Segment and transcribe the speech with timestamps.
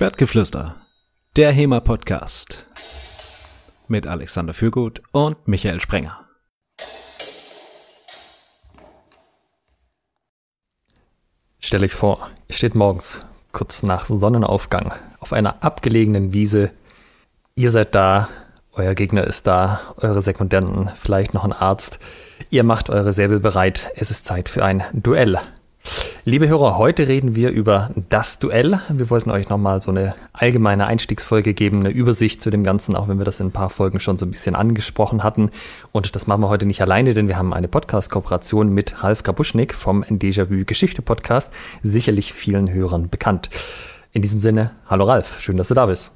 [0.00, 0.76] Schwertgeflüster,
[1.36, 2.64] der HEMA-Podcast
[3.88, 6.26] mit Alexander Fürgut und Michael Sprenger.
[11.58, 16.70] Stell euch vor, ihr steht morgens, kurz nach Sonnenaufgang, auf einer abgelegenen Wiese.
[17.54, 18.30] Ihr seid da,
[18.72, 21.98] euer Gegner ist da, eure Sekundanten, vielleicht noch ein Arzt.
[22.48, 25.38] Ihr macht eure Säbel bereit, es ist Zeit für ein Duell.
[26.26, 28.78] Liebe Hörer, heute reden wir über das Duell.
[28.90, 33.08] Wir wollten euch nochmal so eine allgemeine Einstiegsfolge geben, eine Übersicht zu dem Ganzen, auch
[33.08, 35.50] wenn wir das in ein paar Folgen schon so ein bisschen angesprochen hatten.
[35.92, 39.72] Und das machen wir heute nicht alleine, denn wir haben eine Podcast-Kooperation mit Ralf Kabuschnik
[39.72, 43.48] vom Déjà-vu Geschichte Podcast, sicherlich vielen Hörern bekannt.
[44.12, 46.10] In diesem Sinne, hallo Ralf, schön, dass du da bist.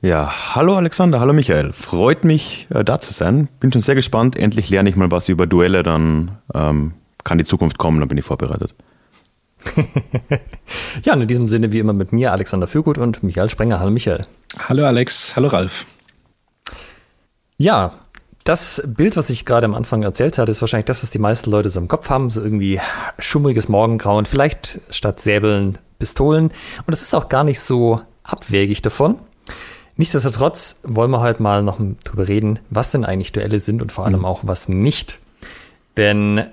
[0.00, 1.74] Ja, hallo Alexander, hallo Michael.
[1.74, 3.50] Freut mich, äh, da zu sein.
[3.60, 4.34] Bin schon sehr gespannt.
[4.34, 8.16] Endlich lerne ich mal was über Duelle, dann ähm, kann die Zukunft kommen, dann bin
[8.16, 8.74] ich vorbereitet.
[11.04, 13.80] ja, und in diesem Sinne wie immer mit mir, Alexander Fürgut und Michael Sprenger.
[13.80, 14.22] Hallo Michael.
[14.68, 15.86] Hallo Alex, hallo Ralf.
[17.56, 17.94] Ja,
[18.44, 21.50] das Bild, was ich gerade am Anfang erzählt hatte, ist wahrscheinlich das, was die meisten
[21.50, 22.30] Leute so im Kopf haben.
[22.30, 22.80] So irgendwie
[23.18, 26.46] schummriges Morgengrauen, vielleicht statt Säbeln Pistolen.
[26.46, 29.18] Und das ist auch gar nicht so abwegig davon.
[29.96, 34.06] Nichtsdestotrotz wollen wir heute mal noch drüber reden, was denn eigentlich Duelle sind und vor
[34.06, 34.24] allem mhm.
[34.24, 35.18] auch was nicht.
[35.98, 36.46] Denn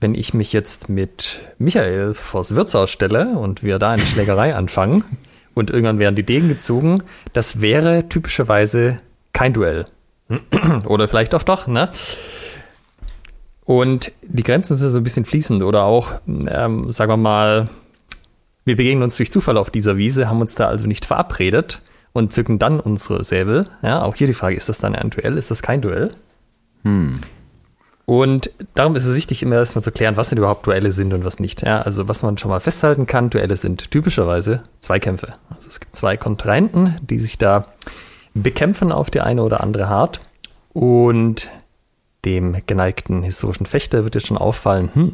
[0.00, 5.04] wenn ich mich jetzt mit Michael vors Wirtshaus stelle und wir da eine Schlägerei anfangen
[5.54, 8.98] und irgendwann werden die Degen gezogen, das wäre typischerweise
[9.32, 9.86] kein Duell.
[10.86, 11.90] oder vielleicht auch doch, ne?
[13.64, 17.68] Und die Grenzen sind so ein bisschen fließend oder auch, ähm, sagen wir mal,
[18.64, 21.80] wir begegnen uns durch Zufall auf dieser Wiese, haben uns da also nicht verabredet
[22.12, 23.68] und zücken dann unsere Säbel.
[23.82, 25.36] Ja, auch hier die Frage, ist das dann ein Duell?
[25.36, 26.10] Ist das kein Duell?
[26.82, 27.20] Hm.
[28.10, 31.24] Und darum ist es wichtig, immer erstmal zu klären, was denn überhaupt Duelle sind und
[31.24, 31.62] was nicht.
[31.62, 35.34] Ja, also was man schon mal festhalten kann, Duelle sind typischerweise Zweikämpfe.
[35.48, 37.68] Also es gibt zwei Kontrahenten, die sich da
[38.34, 40.20] bekämpfen auf die eine oder andere Art.
[40.72, 41.52] Und
[42.24, 45.12] dem geneigten historischen Fechter wird jetzt schon auffallen, hm,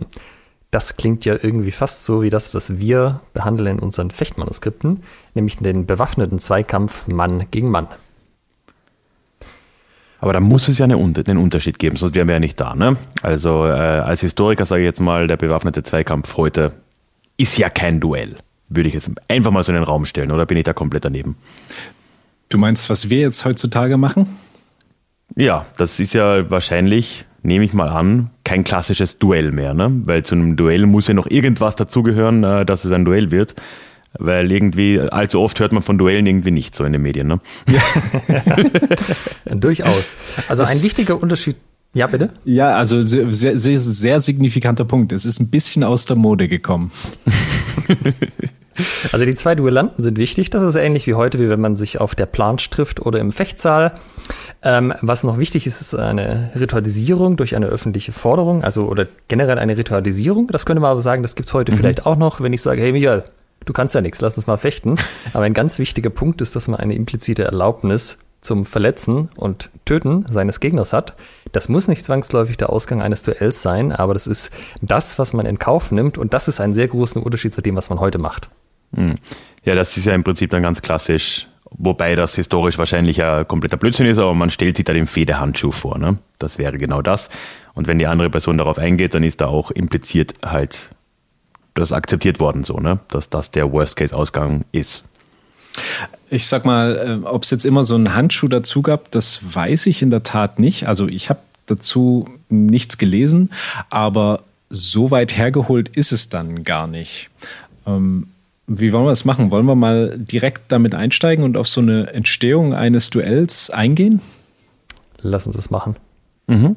[0.71, 5.03] das klingt ja irgendwie fast so wie das, was wir behandeln in unseren Fechtmanuskripten,
[5.35, 7.89] nämlich den bewaffneten Zweikampf Mann gegen Mann.
[10.21, 12.75] Aber da muss es ja eine, einen Unterschied geben, sonst wären wir ja nicht da.
[12.75, 12.97] Ne?
[13.23, 16.73] Also äh, als Historiker sage ich jetzt mal, der bewaffnete Zweikampf heute
[17.37, 18.37] ist ja kein Duell.
[18.69, 21.05] Würde ich jetzt einfach mal so in den Raum stellen, oder bin ich da komplett
[21.05, 21.37] daneben?
[22.49, 24.27] Du meinst, was wir jetzt heutzutage machen?
[25.35, 29.91] Ja, das ist ja wahrscheinlich, nehme ich mal an, kein klassisches Duell mehr, ne?
[30.05, 33.55] Weil zu einem Duell muss ja noch irgendwas dazugehören, äh, dass es ein Duell wird.
[34.19, 37.29] Weil irgendwie, allzu oft hört man von Duellen irgendwie nicht so in den Medien.
[37.29, 37.39] Ne?
[37.69, 37.83] Ja.
[39.55, 40.17] Durchaus.
[40.49, 41.57] Also das ein wichtiger Unterschied.
[41.95, 42.31] Ja, bitte?
[42.45, 45.13] Ja, also sehr, sehr, sehr signifikanter Punkt.
[45.13, 46.91] Es ist ein bisschen aus der Mode gekommen.
[49.13, 50.51] Also die zwei Duellanten sind wichtig.
[50.51, 53.33] Das ist ähnlich wie heute, wie wenn man sich auf der Planche trifft oder im
[53.33, 53.93] Fechtsaal.
[54.63, 59.59] Ähm, was noch wichtig ist, ist eine Ritualisierung durch eine öffentliche Forderung, also oder generell
[59.59, 60.49] eine Ritualisierung.
[60.49, 61.77] Das könnte man aber sagen, das gibt es heute mhm.
[61.77, 63.25] vielleicht auch noch, wenn ich sage, hey Michael,
[63.67, 64.97] du kannst ja nichts, lass uns mal fechten.
[65.35, 70.25] Aber ein ganz wichtiger Punkt ist, dass man eine implizite Erlaubnis zum Verletzen und Töten
[70.29, 71.15] seines Gegners hat.
[71.53, 75.47] Das muss nicht zwangsläufig der Ausgang eines Duells sein, aber das ist das, was man
[75.47, 78.19] in Kauf nimmt und das ist ein sehr großer Unterschied zu dem, was man heute
[78.19, 78.49] macht.
[78.95, 79.17] Hm.
[79.65, 83.79] Ja, das ist ja im Prinzip dann ganz klassisch, wobei das historisch wahrscheinlich ja kompletter
[83.79, 85.99] Blödsinn ist, aber man stellt sich da den Federhandschuh vor.
[85.99, 86.19] Ne?
[86.39, 87.31] Das wäre genau das.
[87.75, 90.91] Und wenn die andere Person darauf eingeht, dann ist da auch impliziert halt
[91.79, 92.99] das akzeptiert worden, so, ne?
[93.09, 95.05] dass das der Worst-Case-Ausgang ist.
[96.31, 99.87] Ich sag mal, äh, ob es jetzt immer so einen Handschuh dazu gab, das weiß
[99.87, 100.89] ich in der Tat nicht.
[100.89, 103.51] Also ich habe dazu nichts gelesen,
[103.91, 107.31] aber so weit hergeholt ist es dann gar nicht.
[107.87, 108.29] Ähm,
[108.67, 109.51] wie wollen wir das machen?
[109.51, 114.21] Wollen wir mal direkt damit einsteigen und auf so eine Entstehung eines Duells eingehen?
[115.23, 115.97] Lass uns das machen.
[116.49, 116.77] Mhm.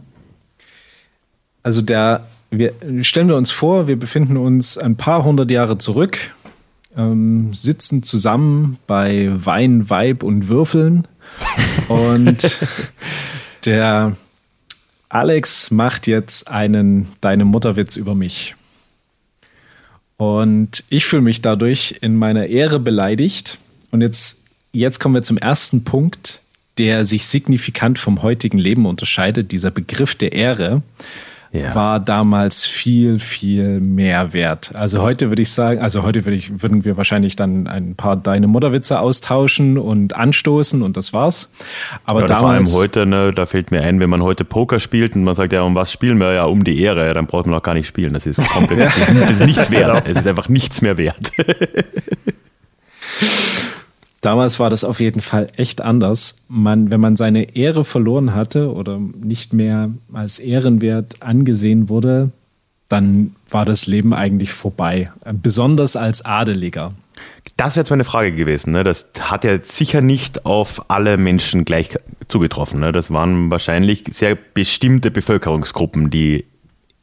[1.63, 6.34] Also der wir, stellen wir uns vor, wir befinden uns ein paar hundert Jahre zurück,
[6.96, 11.07] ähm, sitzen zusammen bei Wein, Weib und Würfeln
[11.87, 12.59] und
[13.66, 14.16] der
[15.09, 18.55] Alex macht jetzt einen Deine Mutterwitz über mich.
[20.17, 23.57] Und ich fühle mich dadurch in meiner Ehre beleidigt.
[23.90, 24.43] Und jetzt,
[24.73, 26.41] jetzt kommen wir zum ersten Punkt,
[26.78, 30.81] der sich signifikant vom heutigen Leben unterscheidet, dieser Begriff der Ehre
[31.51, 31.73] ja.
[31.73, 34.72] war damals viel, viel mehr wert.
[34.75, 38.16] Also heute würde ich sagen, also heute würde ich, würden wir wahrscheinlich dann ein paar
[38.16, 41.51] Deine Mutterwitze austauschen und anstoßen und das war's.
[42.05, 44.79] Aber ja, damals, vor allem heute, ne, da fällt mir ein, wenn man heute Poker
[44.79, 46.34] spielt und man sagt, ja, um was spielen wir?
[46.34, 48.13] Ja, um die Ehre, dann braucht man auch gar nicht spielen.
[48.13, 50.03] Das ist komplett, das, ist, nichts wert.
[50.03, 50.11] Genau.
[50.11, 51.31] Es ist einfach nichts mehr wert.
[54.21, 56.43] Damals war das auf jeden Fall echt anders.
[56.47, 62.31] Man, wenn man seine Ehre verloren hatte oder nicht mehr als ehrenwert angesehen wurde,
[62.89, 65.11] dann war das Leben eigentlich vorbei.
[65.31, 66.93] Besonders als Adeliger.
[67.55, 68.71] Das wäre jetzt meine Frage gewesen.
[68.71, 68.83] Ne?
[68.83, 72.79] Das hat ja sicher nicht auf alle Menschen gleich zugetroffen.
[72.79, 72.91] Ne?
[72.91, 76.45] Das waren wahrscheinlich sehr bestimmte Bevölkerungsgruppen, die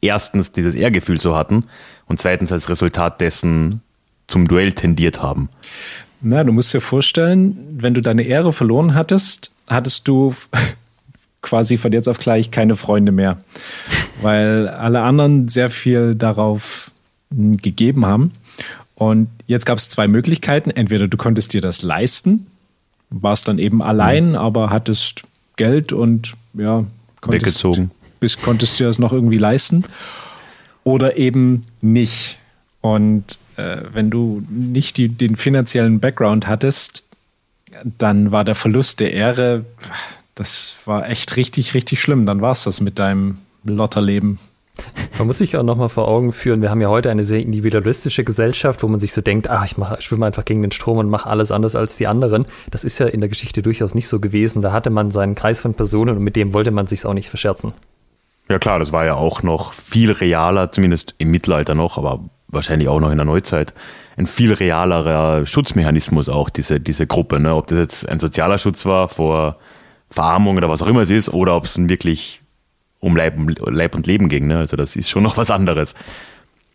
[0.01, 1.65] erstens dieses Ehrgefühl so hatten
[2.05, 3.81] und zweitens als Resultat dessen
[4.27, 5.49] zum Duell tendiert haben.
[6.21, 10.33] Na, du musst dir vorstellen, wenn du deine Ehre verloren hattest, hattest du
[11.41, 13.37] quasi von jetzt auf gleich keine Freunde mehr,
[14.21, 16.91] weil alle anderen sehr viel darauf
[17.33, 18.31] hm, gegeben haben.
[18.95, 20.71] Und jetzt gab es zwei Möglichkeiten.
[20.71, 22.47] Entweder du konntest dir das leisten,
[23.11, 24.35] warst dann eben allein, mhm.
[24.35, 25.21] aber hattest
[25.55, 26.83] Geld und ja,
[27.21, 27.91] konntest, weggezogen.
[28.19, 29.83] Bis konntest du das noch irgendwie leisten.
[30.83, 32.39] Oder eben nicht.
[32.81, 37.07] Und äh, wenn du nicht die, den finanziellen Background hattest,
[37.83, 39.65] dann war der Verlust der Ehre,
[40.35, 42.25] das war echt richtig, richtig schlimm.
[42.25, 44.39] Dann war es das mit deinem Lotterleben.
[45.17, 48.23] Man muss sich auch nochmal vor Augen führen, wir haben ja heute eine sehr individualistische
[48.23, 50.99] Gesellschaft, wo man sich so denkt, ah, ich, mach, ich schwimme einfach gegen den Strom
[50.99, 52.45] und mache alles anders als die anderen.
[52.69, 54.61] Das ist ja in der Geschichte durchaus nicht so gewesen.
[54.61, 57.29] Da hatte man seinen Kreis von Personen und mit dem wollte man sich auch nicht
[57.29, 57.73] verscherzen.
[58.49, 62.87] Ja klar, das war ja auch noch viel realer, zumindest im Mittelalter noch, aber wahrscheinlich
[62.87, 63.73] auch noch in der Neuzeit,
[64.17, 67.39] ein viel realerer Schutzmechanismus auch, diese, diese Gruppe.
[67.39, 67.55] Ne?
[67.55, 69.57] Ob das jetzt ein sozialer Schutz war vor
[70.09, 72.41] Verarmung oder was auch immer es ist, oder ob es wirklich
[72.99, 73.35] um Leib,
[73.65, 74.47] Leib und Leben ging.
[74.47, 74.57] Ne?
[74.57, 75.93] Also das ist schon noch was anderes.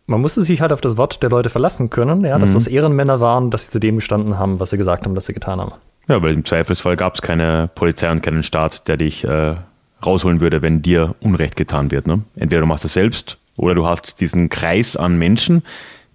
[0.06, 2.54] Man musste sich halt auf das Wort der Leute verlassen können, ja, dass mhm.
[2.54, 5.32] das Ehrenmänner waren, dass sie zu dem gestanden haben, was sie gesagt haben, dass sie
[5.32, 5.72] getan haben.
[6.08, 9.54] Ja, weil im Zweifelsfall gab es keine Polizei und keinen Staat, der dich äh,
[10.04, 12.06] rausholen würde, wenn dir Unrecht getan wird.
[12.06, 12.22] Ne?
[12.36, 15.62] Entweder du machst es selbst oder du hast diesen Kreis an Menschen,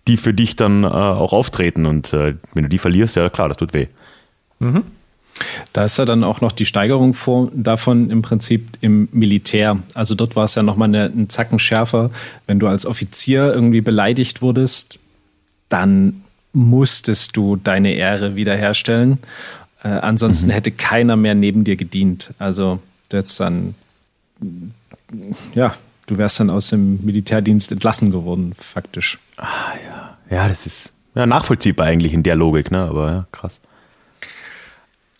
[0.07, 1.85] die für dich dann äh, auch auftreten.
[1.85, 3.87] Und äh, wenn du die verlierst, ja klar, das tut weh.
[4.59, 4.83] Mhm.
[5.73, 9.77] Da ist ja dann auch noch die Steigerung vor, davon im Prinzip im Militär.
[9.93, 12.09] Also dort war es ja nochmal eine, einen Zacken schärfer.
[12.47, 14.99] Wenn du als Offizier irgendwie beleidigt wurdest,
[15.69, 16.23] dann
[16.53, 19.19] musstest du deine Ehre wiederherstellen.
[19.83, 20.51] Äh, ansonsten mhm.
[20.53, 22.33] hätte keiner mehr neben dir gedient.
[22.39, 22.79] Also
[23.09, 23.75] du hättest dann
[25.53, 25.75] ja,
[26.07, 29.19] du wärst dann aus dem Militärdienst entlassen geworden, faktisch.
[29.37, 29.45] Ah,
[29.85, 30.17] ja.
[30.29, 32.79] Ja, das ist ja, nachvollziehbar eigentlich in der Logik, ne?
[32.79, 33.61] aber ja, krass.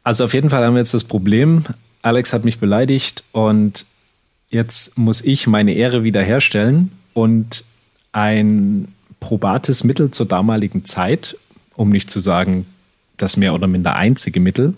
[0.04, 1.66] Also auf jeden Fall haben wir jetzt das Problem,
[2.02, 3.86] Alex hat mich beleidigt und
[4.50, 7.66] jetzt muss ich meine Ehre wiederherstellen und
[8.12, 11.38] ein probates Mittel zur damaligen Zeit,
[11.76, 12.66] um nicht zu sagen
[13.18, 14.76] das mehr oder minder einzige Mittel,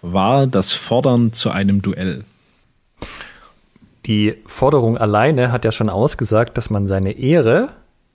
[0.00, 2.24] war das Fordern zu einem Duell.
[4.06, 7.70] Die Forderung alleine hat ja schon ausgesagt, dass man seine Ehre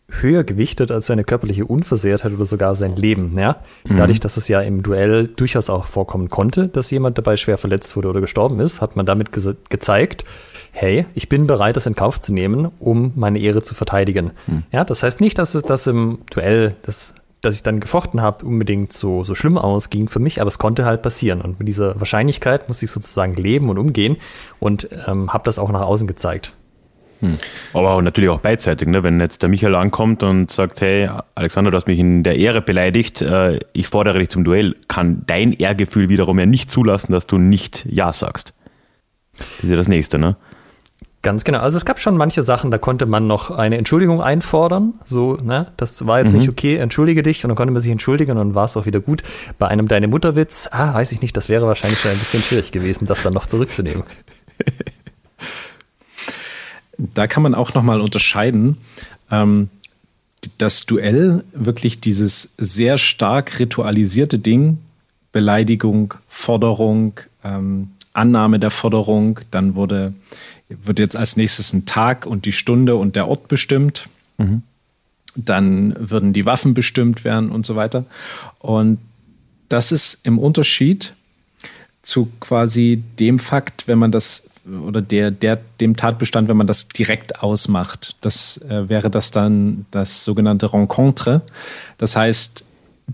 [0.10, 3.38] höher gewichtet als seine körperliche Unversehrtheit oder sogar sein Leben.
[3.38, 3.58] Ja?
[3.88, 3.98] Mhm.
[3.98, 7.96] Dadurch, dass es ja im Duell durchaus auch vorkommen konnte, dass jemand dabei schwer verletzt
[7.96, 10.24] wurde oder gestorben ist, hat man damit ge gezeigt,
[10.72, 14.32] hey, ich bin bereit, das in Kauf zu nehmen, um meine Ehre zu verteidigen.
[14.48, 14.64] Mhm.
[14.72, 18.46] Ja, das heißt nicht, dass es das im Duell das dass ich dann gefochten habe,
[18.46, 21.42] unbedingt so, so schlimm ausging für mich, aber es konnte halt passieren.
[21.42, 24.18] Und mit dieser Wahrscheinlichkeit musste ich sozusagen leben und umgehen
[24.60, 26.54] und ähm, habe das auch nach außen gezeigt.
[27.20, 27.38] Hm.
[27.74, 29.02] Aber natürlich auch beidseitig, ne?
[29.04, 32.62] wenn jetzt der Michael ankommt und sagt, hey, Alexander, du hast mich in der Ehre
[32.62, 37.26] beleidigt, äh, ich fordere dich zum Duell, kann dein Ehrgefühl wiederum ja nicht zulassen, dass
[37.26, 38.54] du nicht Ja sagst.
[39.38, 40.36] Das ist ja das Nächste, ne?
[41.28, 41.60] Ganz genau.
[41.60, 44.94] Also es gab schon manche Sachen, da konnte man noch eine Entschuldigung einfordern.
[45.04, 46.40] So, ne, das war jetzt mhm.
[46.40, 48.86] nicht okay, entschuldige dich und dann konnte man sich entschuldigen und dann war es auch
[48.86, 49.24] wieder gut.
[49.60, 52.72] Bei einem Deine Mutterwitz, ah, weiß ich nicht, das wäre wahrscheinlich schon ein bisschen schwierig
[52.72, 54.04] gewesen, das dann noch zurückzunehmen.
[56.98, 58.78] Da kann man auch nochmal unterscheiden.
[59.30, 59.70] Ähm,
[60.58, 64.80] das Duell, wirklich dieses sehr stark ritualisierte Ding,
[65.32, 70.14] Beleidigung, Forderung, ähm, Annahme der Forderung, dann wurde
[70.70, 74.10] wird jetzt als nächstes ein Tag und die Stunde und der Ort bestimmt.
[74.38, 74.64] Mhm.
[75.36, 78.06] Dann würden die Waffen bestimmt werden und so weiter.
[78.60, 79.00] Und
[79.70, 81.14] das ist im Unterschied
[82.02, 84.50] zu quasi dem Fakt, wenn man das
[84.86, 88.18] oder der, der, dem Tatbestand, wenn man das direkt ausmacht.
[88.22, 91.42] Das äh, wäre das dann das sogenannte Rencontre.
[91.98, 92.66] Das heißt,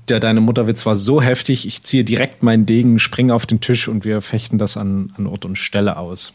[0.09, 3.87] der Deine Mutterwitz war so heftig, ich ziehe direkt meinen Degen, springe auf den Tisch
[3.87, 6.33] und wir fechten das an, an Ort und Stelle aus.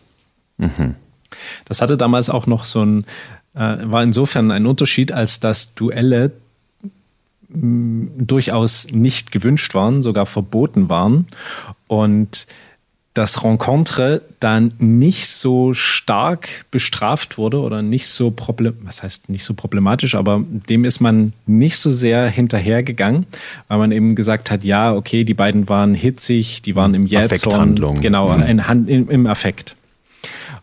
[0.58, 0.94] Mhm.
[1.64, 3.04] Das hatte damals auch noch so ein,
[3.54, 6.32] äh, war insofern ein Unterschied, als dass Duelle
[7.49, 11.26] mh, mm, durchaus nicht gewünscht waren, sogar verboten waren.
[11.87, 12.47] Und
[13.18, 19.42] dass Rencontre dann nicht so stark bestraft wurde oder nicht so problem was heißt nicht
[19.42, 23.26] so problematisch, aber dem ist man nicht so sehr hinterhergegangen,
[23.66, 27.75] weil man eben gesagt hat, ja, okay, die beiden waren hitzig, die waren im Jähzorn,
[28.00, 28.42] genau, mhm.
[28.44, 29.75] in, in, im Affekt.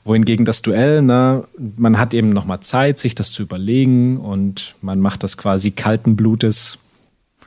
[0.05, 5.00] Wohingegen das Duell, ne, man hat eben nochmal Zeit, sich das zu überlegen und man
[5.01, 6.79] macht das quasi kalten Blutes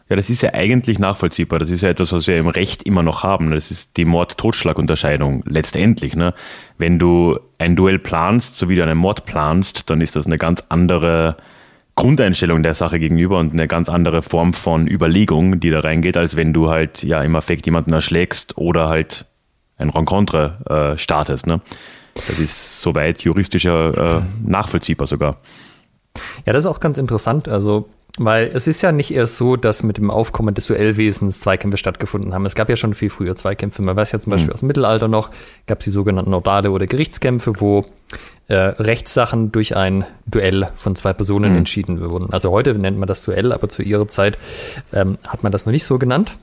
[0.08, 1.58] ja, das ist ja eigentlich nachvollziehbar.
[1.58, 3.50] Das ist ja etwas, was wir im Recht immer noch haben.
[3.50, 6.16] Das ist die Mord-Totschlag-Unterscheidung letztendlich.
[6.16, 6.32] Ne?
[6.78, 10.38] Wenn du ein Duell planst, so wie du einen Mord planst, dann ist das eine
[10.38, 11.36] ganz andere
[11.94, 16.36] Grundeinstellung der Sache gegenüber und eine ganz andere Form von Überlegung, die da reingeht, als
[16.36, 19.26] wenn du halt ja im Affekt jemanden erschlägst oder halt
[19.76, 21.46] ein Rencontre äh, startest.
[21.46, 21.60] Ne?
[22.26, 25.37] Das ist soweit juristischer äh, nachvollziehbar sogar.
[26.46, 27.48] Ja, das ist auch ganz interessant.
[27.48, 31.76] Also weil es ist ja nicht erst so, dass mit dem Aufkommen des Duellwesens Zweikämpfe
[31.76, 32.46] stattgefunden haben.
[32.46, 33.82] Es gab ja schon viel früher Zweikämpfe.
[33.82, 34.54] Man weiß ja zum Beispiel mhm.
[34.54, 35.30] aus dem Mittelalter noch,
[35.66, 37.84] gab es die sogenannten Nordale oder Gerichtskämpfe, wo
[38.48, 41.58] äh, Rechtssachen durch ein Duell von zwei Personen mhm.
[41.58, 42.32] entschieden wurden.
[42.32, 44.37] Also heute nennt man das Duell, aber zu ihrer Zeit
[44.92, 46.37] ähm, hat man das noch nicht so genannt.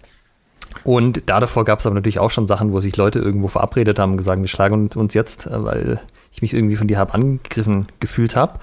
[0.84, 4.00] Und da davor gab es aber natürlich auch schon Sachen, wo sich Leute irgendwo verabredet
[4.00, 6.00] haben und gesagt, wir schlagen uns jetzt, äh, weil
[6.32, 8.60] ich mich irgendwie von dir habe angegriffen gefühlt habe.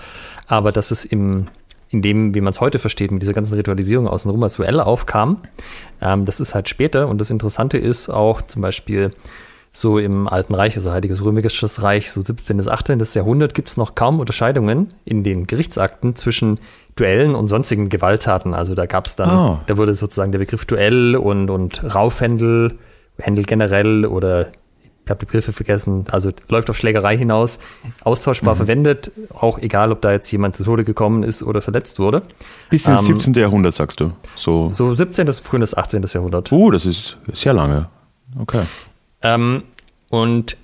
[0.46, 1.46] Aber dass es im
[1.92, 5.42] in dem, wie man es heute versteht, mit dieser ganzen Ritualisierung außenrum als Duell aufkam.
[6.00, 9.12] Ähm, das ist halt später und das Interessante ist auch zum Beispiel
[9.70, 12.58] so im Alten Reich, also Heiliges Römisches Reich, so 17.
[12.58, 13.02] bis 18.
[13.14, 16.60] Jahrhundert, gibt es noch kaum Unterscheidungen in den Gerichtsakten zwischen
[16.96, 18.54] Duellen und sonstigen Gewalttaten.
[18.54, 19.60] Also da gab es dann, oh.
[19.66, 22.78] da wurde sozusagen der Begriff Duell und, und Raufhändel,
[23.18, 24.48] Händel generell oder
[25.04, 27.58] ich habe die Begriffe vergessen, also läuft auf Schlägerei hinaus,
[28.04, 28.58] austauschbar mhm.
[28.58, 32.22] verwendet, auch egal, ob da jetzt jemand zu Tode gekommen ist oder verletzt wurde.
[32.70, 33.34] Bis ins ähm, 17.
[33.34, 34.12] Jahrhundert, sagst du?
[34.36, 35.26] So, so 17.
[35.26, 36.04] bis frühes 18.
[36.06, 36.52] Jahrhundert.
[36.52, 37.88] Uh, das ist sehr lange.
[38.38, 38.62] Okay.
[39.22, 39.64] Ähm,
[40.08, 40.56] und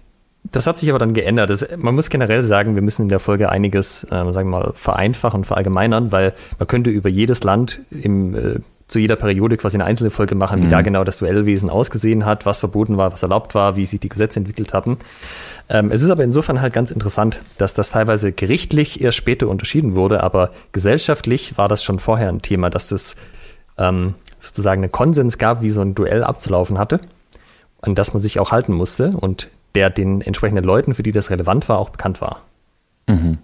[0.53, 1.51] das hat sich aber dann geändert.
[1.51, 4.73] Das, man muss generell sagen, wir müssen in der Folge einiges, äh, sagen wir mal,
[4.75, 9.85] vereinfachen, verallgemeinern, weil man könnte über jedes Land im äh, zu jeder Periode quasi eine
[9.85, 10.71] einzelne Folge machen, wie mhm.
[10.71, 14.09] da genau das Duellwesen ausgesehen hat, was verboten war, was erlaubt war, wie sich die
[14.09, 14.97] Gesetze entwickelt hatten.
[15.69, 19.95] Ähm, es ist aber insofern halt ganz interessant, dass das teilweise gerichtlich erst später unterschieden
[19.95, 23.17] wurde, aber gesellschaftlich war das schon vorher ein Thema, dass es
[23.77, 27.01] ähm, sozusagen einen Konsens gab, wie so ein Duell abzulaufen hatte,
[27.83, 31.31] an das man sich auch halten musste und der den entsprechenden Leuten, für die das
[31.31, 32.43] relevant war, auch bekannt war.
[33.07, 33.39] Mhm.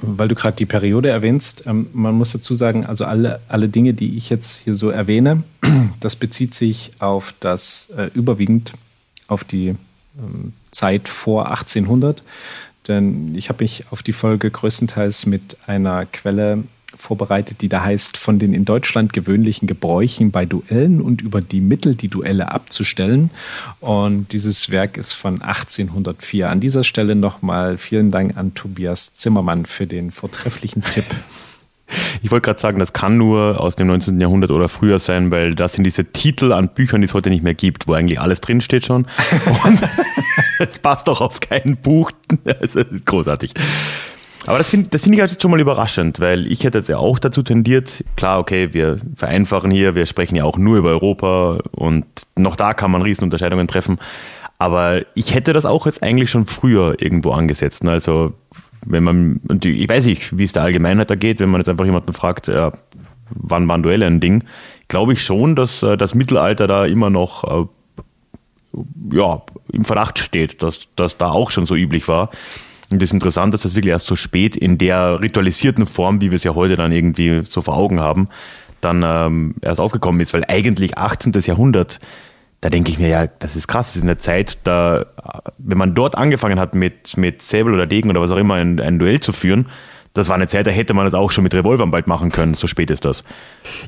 [0.00, 3.94] Weil du gerade die Periode erwähnst, ähm, man muss dazu sagen, also alle, alle Dinge,
[3.94, 5.42] die ich jetzt hier so erwähne,
[6.00, 8.72] das bezieht sich auf das äh, überwiegend
[9.28, 9.76] auf die
[10.18, 12.22] ähm, Zeit vor 1800.
[12.88, 16.64] Denn ich habe mich auf die Folge größtenteils mit einer Quelle
[17.02, 21.60] vorbereitet, die da heißt, von den in Deutschland gewöhnlichen Gebräuchen bei Duellen und über die
[21.60, 23.30] Mittel, die Duelle abzustellen.
[23.80, 26.48] Und dieses Werk ist von 1804.
[26.48, 31.06] An dieser Stelle nochmal vielen Dank an Tobias Zimmermann für den vortrefflichen Tipp.
[32.22, 34.20] Ich wollte gerade sagen, das kann nur aus dem 19.
[34.20, 37.42] Jahrhundert oder früher sein, weil das sind diese Titel an Büchern, die es heute nicht
[37.42, 39.06] mehr gibt, wo eigentlich alles drinsteht schon.
[39.64, 39.82] Und
[40.58, 42.10] es passt doch auf kein Buch.
[42.44, 43.52] Das ist großartig.
[44.46, 46.98] Aber das finde das find ich halt schon mal überraschend, weil ich hätte jetzt ja
[46.98, 51.60] auch dazu tendiert, klar, okay, wir vereinfachen hier, wir sprechen ja auch nur über Europa
[51.70, 52.06] und
[52.36, 53.98] noch da kann man Riesenunterscheidungen treffen.
[54.58, 57.84] Aber ich hätte das auch jetzt eigentlich schon früher irgendwo angesetzt.
[57.84, 57.92] Ne?
[57.92, 58.34] Also
[58.84, 61.84] wenn man, ich weiß nicht, wie es der Allgemeinheit da geht, wenn man jetzt einfach
[61.84, 62.72] jemanden fragt, ja,
[63.30, 64.44] wann waren Duelle ein Ding,
[64.88, 67.66] glaube ich schon, dass äh, das Mittelalter da immer noch äh,
[69.12, 72.30] ja, im Verdacht steht, dass das da auch schon so üblich war.
[72.92, 76.30] Und das ist interessant, dass das wirklich erst so spät in der ritualisierten Form, wie
[76.30, 78.28] wir es ja heute dann irgendwie so vor Augen haben,
[78.80, 81.32] dann ähm, erst aufgekommen ist, weil eigentlich 18.
[81.32, 82.00] Jahrhundert,
[82.60, 85.06] da denke ich mir, ja, das ist krass, das ist eine Zeit, da,
[85.58, 88.78] wenn man dort angefangen hat mit, mit Säbel oder Degen oder was auch immer ein,
[88.80, 89.66] ein Duell zu führen,
[90.14, 92.54] das war eine Zeit, da hätte man das auch schon mit Revolvern bald machen können,
[92.54, 93.24] so spät ist das.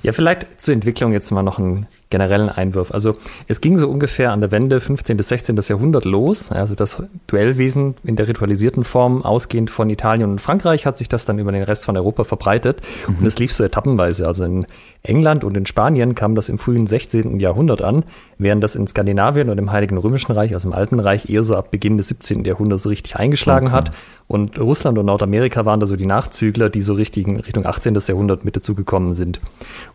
[0.02, 2.92] Ja, vielleicht zur Entwicklung jetzt mal noch einen generellen Einwurf.
[2.92, 3.16] Also
[3.48, 5.16] es ging so ungefähr an der Wende 15.
[5.16, 5.56] bis 16.
[5.56, 6.52] Jahrhundert los.
[6.52, 11.24] Also das Duellwesen in der ritualisierten Form, ausgehend von Italien und Frankreich, hat sich das
[11.24, 12.82] dann über den Rest von Europa verbreitet.
[13.08, 13.16] Mhm.
[13.18, 14.26] Und es lief so etappenweise.
[14.26, 14.66] Also in
[15.02, 17.40] England und in Spanien kam das im frühen 16.
[17.40, 18.04] Jahrhundert an,
[18.38, 21.56] während das in Skandinavien und im Heiligen Römischen Reich, also im Alten Reich, eher so
[21.56, 22.44] ab Beginn des 17.
[22.44, 23.76] Jahrhunderts so richtig eingeschlagen okay.
[23.76, 23.92] hat.
[24.26, 27.94] Und Russland und Nordamerika waren da so die Nachzügler, die so richtig Richtung 18.
[27.94, 29.40] Jahrhundert mit dazugekommen sind.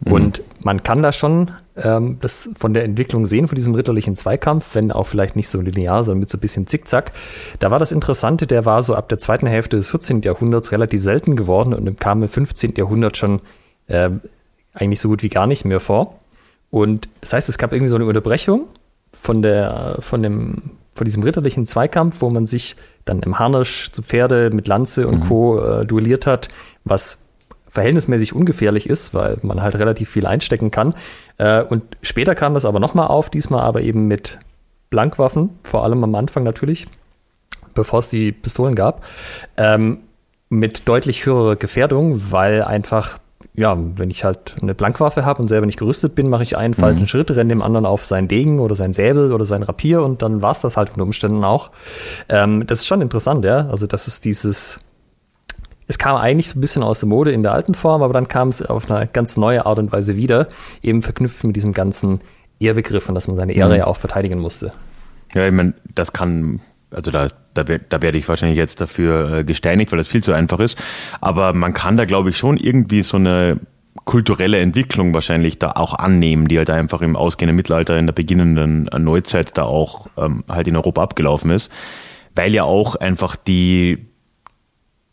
[0.02, 0.12] Mhm.
[0.12, 1.52] Und man kann da schon
[1.84, 5.62] ähm, das von der Entwicklung sehen, von diesem ritterlichen Zweikampf, wenn auch vielleicht nicht so
[5.62, 7.12] linear, sondern mit so ein bisschen Zickzack.
[7.60, 10.22] Da war das Interessante, der war so ab der zweiten Hälfte des 14.
[10.22, 12.74] Jahrhunderts relativ selten geworden und kam im 15.
[12.76, 13.42] Jahrhundert schon
[13.88, 14.10] äh,
[14.74, 16.20] eigentlich so gut wie gar nicht mehr vor.
[16.72, 18.68] Und das heißt, es gab irgendwie so eine Unterbrechung
[19.12, 20.62] von der, von dem
[20.94, 22.76] vor diesem ritterlichen Zweikampf, wo man sich
[23.06, 25.28] dann im Harnisch zu Pferde mit Lanze und mhm.
[25.28, 25.60] Co.
[25.60, 26.50] Äh, duelliert hat,
[26.84, 27.20] was
[27.70, 30.96] verhältnismäßig ungefährlich ist, weil man halt relativ viel einstecken kann.
[31.38, 34.40] Äh, und später kam das aber nochmal auf, diesmal aber eben mit
[34.90, 36.88] Blankwaffen, vor allem am Anfang natürlich,
[37.76, 39.04] bevor es die Pistolen gab,
[39.56, 40.00] ähm,
[40.50, 43.20] mit deutlich höherer Gefährdung, weil einfach,
[43.54, 46.74] ja, wenn ich halt eine Blankwaffe habe und selber nicht gerüstet bin, mache ich einen
[46.76, 46.82] mhm.
[46.82, 50.24] falschen Schritt, renne dem anderen auf seinen Degen oder sein Säbel oder sein Rapier und
[50.24, 51.70] dann war es das halt unter Umständen auch.
[52.30, 53.68] Ähm, das ist schon interessant, ja.
[53.70, 54.80] Also, das ist dieses,
[55.90, 58.28] es kam eigentlich so ein bisschen aus der Mode in der alten Form, aber dann
[58.28, 60.48] kam es auf eine ganz neue Art und Weise wieder,
[60.84, 62.20] eben verknüpft mit diesem ganzen
[62.60, 63.78] Ehrbegriff und dass man seine Ehre mhm.
[63.78, 64.72] ja auch verteidigen musste.
[65.34, 69.44] Ja, ich meine, das kann, also da, da, da werde ich wahrscheinlich jetzt dafür äh,
[69.44, 70.78] gesteinigt, weil das viel zu einfach ist.
[71.22, 73.60] Aber man kann da, glaube ich, schon irgendwie so eine
[74.06, 78.84] kulturelle Entwicklung wahrscheinlich da auch annehmen, die halt einfach im ausgehenden Mittelalter, in der beginnenden
[79.04, 81.72] Neuzeit da auch ähm, halt in Europa abgelaufen ist.
[82.36, 84.09] Weil ja auch einfach die,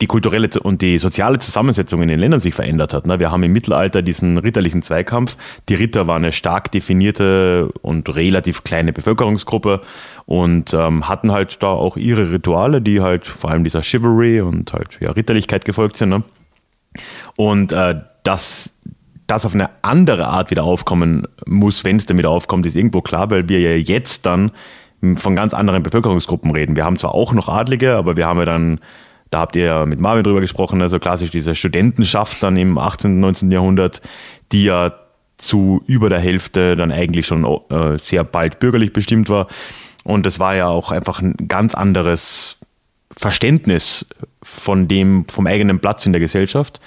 [0.03, 3.07] die kulturelle und die soziale Zusammensetzung in den Ländern sich verändert hat.
[3.07, 3.19] Ne?
[3.19, 5.37] Wir haben im Mittelalter diesen ritterlichen Zweikampf.
[5.71, 9.81] Die Ritter waren eine stark definierte und relativ kleine Bevölkerungsgruppe
[10.27, 14.73] und ähm, hatten halt da auch ihre Rituale, die halt vor allem dieser Chivalry und
[14.75, 16.11] halt ja, Ritterlichkeit gefolgt sind.
[16.11, 16.23] Ne?
[17.37, 18.75] Und äh, dass
[19.27, 23.01] das auf eine andere Art wieder aufkommen muss, wenn es dann wieder aufkommt, ist irgendwo
[23.01, 24.53] klar, weil wir ja jetzt dann
[25.17, 26.77] von ganz anderen Bevölkerungsgruppen reden.
[26.77, 28.81] Wir haben zwar auch noch Adlige, aber wir haben ja dann
[29.37, 33.11] da habt ihr ja mit Marvin drüber gesprochen, also klassisch diese Studentenschaft dann im 18.,
[33.13, 33.51] und 19.
[33.51, 34.01] Jahrhundert,
[34.51, 34.95] die ja
[35.37, 39.49] zu über der Hälfte dann eigentlich schon äh, sehr bald bürgerlich bestimmt war.
[40.05, 42.61] Und das war ja auch einfach ein ganz anderes
[43.15, 44.09] Verständnis
[44.43, 46.81] von dem, vom eigenen Platz in der Gesellschaft.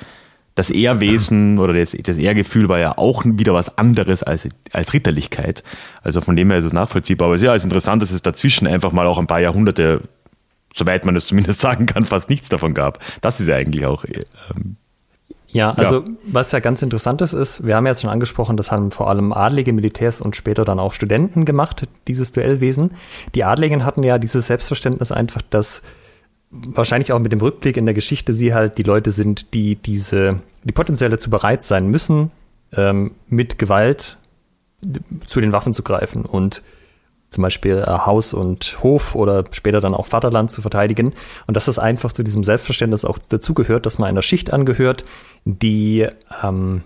[0.56, 5.64] Das Ehrwesen oder das, das Ehrgefühl war ja auch wieder was anderes als, als Ritterlichkeit.
[6.02, 7.28] Also von dem her ist es nachvollziehbar.
[7.28, 10.02] Aber es ist ja interessant, dass es dazwischen einfach mal auch ein paar Jahrhunderte
[10.74, 13.00] soweit man es zumindest sagen kann, fast nichts davon gab.
[13.22, 14.06] Das ist ja eigentlich auch.
[14.06, 14.78] Ähm,
[15.52, 16.06] ja, also ja.
[16.26, 19.10] was ja ganz interessant ist, ist, wir haben ja jetzt schon angesprochen, das haben vor
[19.10, 22.92] allem adlige Militärs und später dann auch Studenten gemacht, dieses Duellwesen.
[23.34, 25.82] Die Adligen hatten ja dieses Selbstverständnis einfach, dass
[26.52, 30.40] wahrscheinlich auch mit dem Rückblick in der Geschichte sie halt die Leute sind, die diese,
[30.64, 32.32] die potenziell dazu bereit sein müssen,
[32.76, 34.18] ähm, mit Gewalt
[35.26, 36.26] zu den Waffen zu greifen.
[36.26, 36.64] Und
[37.30, 41.14] zum Beispiel äh, Haus und Hof oder später dann auch Vaterland zu verteidigen.
[41.48, 45.06] Und dass das einfach zu diesem Selbstverständnis auch dazugehört, dass man einer Schicht angehört,
[45.46, 46.08] die
[46.44, 46.82] ähm,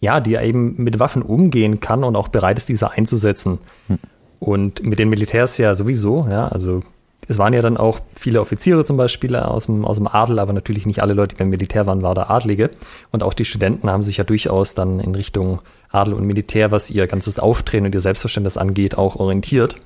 [0.00, 3.58] ja, die eben mit Waffen umgehen kann und auch bereit ist, diese einzusetzen.
[3.86, 3.98] Hm.
[4.40, 6.82] Und mit den Militärs ja sowieso, ja, also
[7.28, 10.52] es waren ja dann auch viele Offiziere zum Beispiel aus dem, aus dem Adel, aber
[10.52, 12.70] natürlich nicht alle Leute, die beim Militär waren, waren da Adlige.
[13.12, 15.60] Und auch die Studenten haben sich ja durchaus dann in Richtung
[15.92, 19.76] Adel und Militär, was ihr ganzes Auftreten und ihr Selbstverständnis angeht, auch orientiert.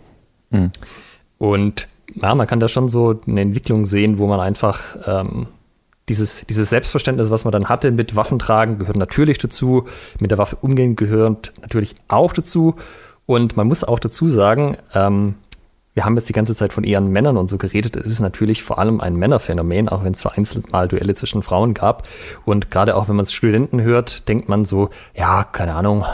[0.51, 0.71] Mhm.
[1.39, 5.49] Und ja, man kann da schon so eine Entwicklung sehen, wo man einfach ähm,
[6.09, 9.87] dieses, dieses Selbstverständnis, was man dann hatte mit Waffentragen, gehört natürlich dazu.
[10.21, 12.77] Mit der Waffe umgehen gehört natürlich auch dazu.
[13.27, 15.35] Und man muss auch dazu sagen, ähm,
[15.97, 17.97] wir haben jetzt die ganze Zeit von eher Männern und so geredet.
[17.97, 21.73] Es ist natürlich vor allem ein Männerphänomen, auch wenn es vereinzelt mal Duelle zwischen Frauen
[21.73, 22.07] gab.
[22.45, 26.05] Und gerade auch wenn man Studenten hört, denkt man so, ja, keine Ahnung,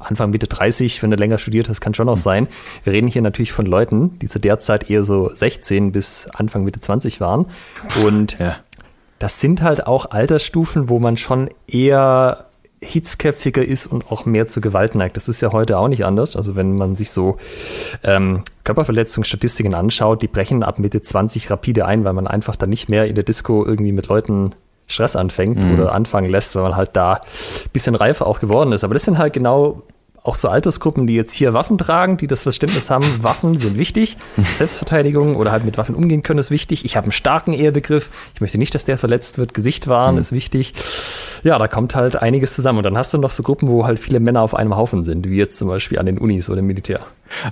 [0.00, 2.20] Anfang Mitte 30, wenn du länger studiert hast, kann schon noch mhm.
[2.20, 2.48] sein.
[2.82, 6.64] Wir reden hier natürlich von Leuten, die zu der Zeit eher so 16 bis Anfang
[6.64, 7.46] Mitte 20 waren.
[8.04, 8.56] Und ja.
[9.20, 12.47] das sind halt auch Altersstufen, wo man schon eher
[12.80, 15.16] hitzköpfiger ist und auch mehr zur Gewalt neigt.
[15.16, 16.36] Das ist ja heute auch nicht anders.
[16.36, 17.36] Also wenn man sich so
[18.04, 22.88] ähm, Körperverletzungsstatistiken anschaut, die brechen ab Mitte 20 rapide ein, weil man einfach dann nicht
[22.88, 24.54] mehr in der Disco irgendwie mit Leuten
[24.86, 25.74] Stress anfängt mhm.
[25.74, 27.20] oder anfangen lässt, weil man halt da ein
[27.72, 28.84] bisschen reifer auch geworden ist.
[28.84, 29.82] Aber das sind halt genau
[30.28, 34.18] auch so Altersgruppen, die jetzt hier Waffen tragen, die das Verständnis haben, Waffen sind wichtig,
[34.36, 36.84] Selbstverteidigung oder halt mit Waffen umgehen können ist wichtig.
[36.84, 40.20] Ich habe einen starken Ehrbegriff, ich möchte nicht, dass der verletzt wird, Gesicht wahren mhm.
[40.20, 40.74] ist wichtig.
[41.44, 42.78] Ja, da kommt halt einiges zusammen.
[42.78, 45.28] Und dann hast du noch so Gruppen, wo halt viele Männer auf einem Haufen sind,
[45.28, 47.00] wie jetzt zum Beispiel an den Unis oder im Militär.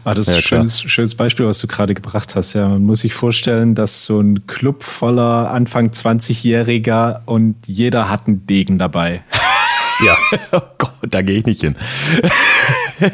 [0.04, 2.54] Ah, das ist ja, ein schönes, schönes Beispiel, was du gerade gebracht hast.
[2.54, 8.26] Ja, man muss sich vorstellen, dass so ein Club voller Anfang 20-Jähriger und jeder hat
[8.26, 9.22] einen Degen dabei.
[10.04, 10.16] Ja.
[10.52, 11.76] oh Gott, da gehe ich nicht hin.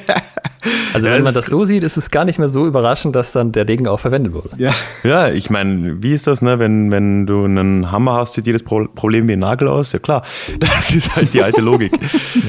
[0.93, 3.53] also wenn man das so sieht, ist es gar nicht mehr so überraschend, dass dann
[3.53, 4.51] der Degen auch verwendet wurde.
[4.57, 6.59] Ja, ja ich meine, wie ist das, ne?
[6.59, 9.93] wenn, wenn du einen Hammer hast, sieht jedes Problem wie ein Nagel aus?
[9.93, 10.25] Ja klar,
[10.59, 11.93] das ist halt die alte Logik.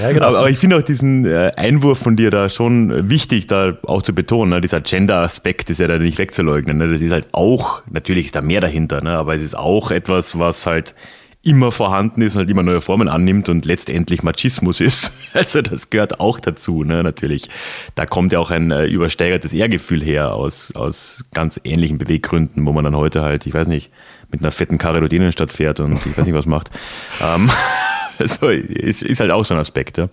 [0.02, 0.28] ja, genau.
[0.28, 4.02] aber, aber ich finde auch diesen äh, Einwurf von dir da schon wichtig, da auch
[4.02, 4.52] zu betonen.
[4.52, 4.62] Ne?
[4.62, 6.78] Dieser Gender-Aspekt ist ja da nicht wegzuleugnen.
[6.78, 6.92] Ne?
[6.92, 9.12] Das ist halt auch, natürlich ist da mehr dahinter, ne?
[9.12, 10.96] aber es ist auch etwas, was halt
[11.44, 15.12] immer vorhanden ist und halt immer neue Formen annimmt und letztendlich Machismus ist.
[15.34, 17.50] Also das gehört auch dazu, ne, natürlich.
[17.96, 22.72] Da kommt ja auch ein äh, übersteigertes Ehrgefühl her aus, aus ganz ähnlichen Beweggründen, wo
[22.72, 23.92] man dann heute halt, ich weiß nicht,
[24.32, 26.70] mit einer fetten Karre durch die Innenstadt fährt und ich weiß nicht, was macht.
[27.20, 27.50] ähm,
[28.20, 30.08] also ist, ist halt auch so ein Aspekt, ja.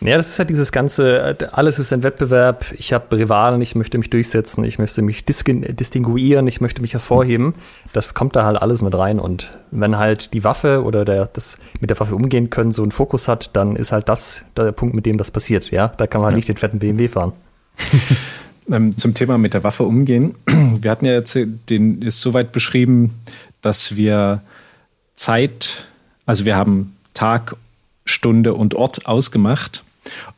[0.00, 3.96] Ja, das ist halt dieses ganze, alles ist ein Wettbewerb, ich habe Rivalen, ich möchte
[3.96, 7.54] mich durchsetzen, ich möchte mich distinguieren, ich möchte mich hervorheben.
[7.92, 9.18] Das kommt da halt alles mit rein.
[9.18, 12.92] Und wenn halt die Waffe oder der, das mit der Waffe umgehen können so einen
[12.92, 15.70] Fokus hat, dann ist halt das der Punkt, mit dem das passiert.
[15.70, 16.36] Ja, da kann man halt ja.
[16.36, 17.32] nicht den fetten BMW fahren.
[18.68, 20.34] Ähm, zum Thema mit der Waffe umgehen.
[20.80, 21.38] Wir hatten ja jetzt
[21.70, 23.14] den ist soweit beschrieben,
[23.60, 24.42] dass wir
[25.14, 25.86] Zeit,
[26.26, 27.54] also wir haben Tag,
[28.04, 29.84] Stunde und Ort ausgemacht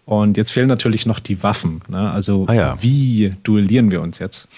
[0.04, 1.82] und jetzt fehlen natürlich noch die Waffen.
[1.88, 2.10] Ne?
[2.10, 2.82] Also ah ja.
[2.82, 4.48] wie duellieren wir uns jetzt?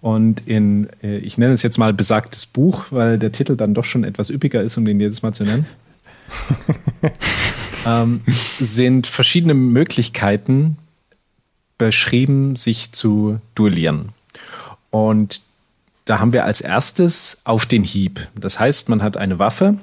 [0.00, 3.84] Und in, äh, ich nenne es jetzt mal besagtes Buch, weil der Titel dann doch
[3.84, 5.66] schon etwas üppiger ist, um den jedes Mal zu nennen.
[7.86, 8.22] ähm,
[8.60, 10.78] sind verschiedene Möglichkeiten
[11.78, 14.10] beschrieben, sich zu duellieren.
[14.90, 15.42] Und
[16.04, 18.28] da haben wir als erstes auf den Hieb.
[18.34, 19.78] Das heißt, man hat eine Waffe,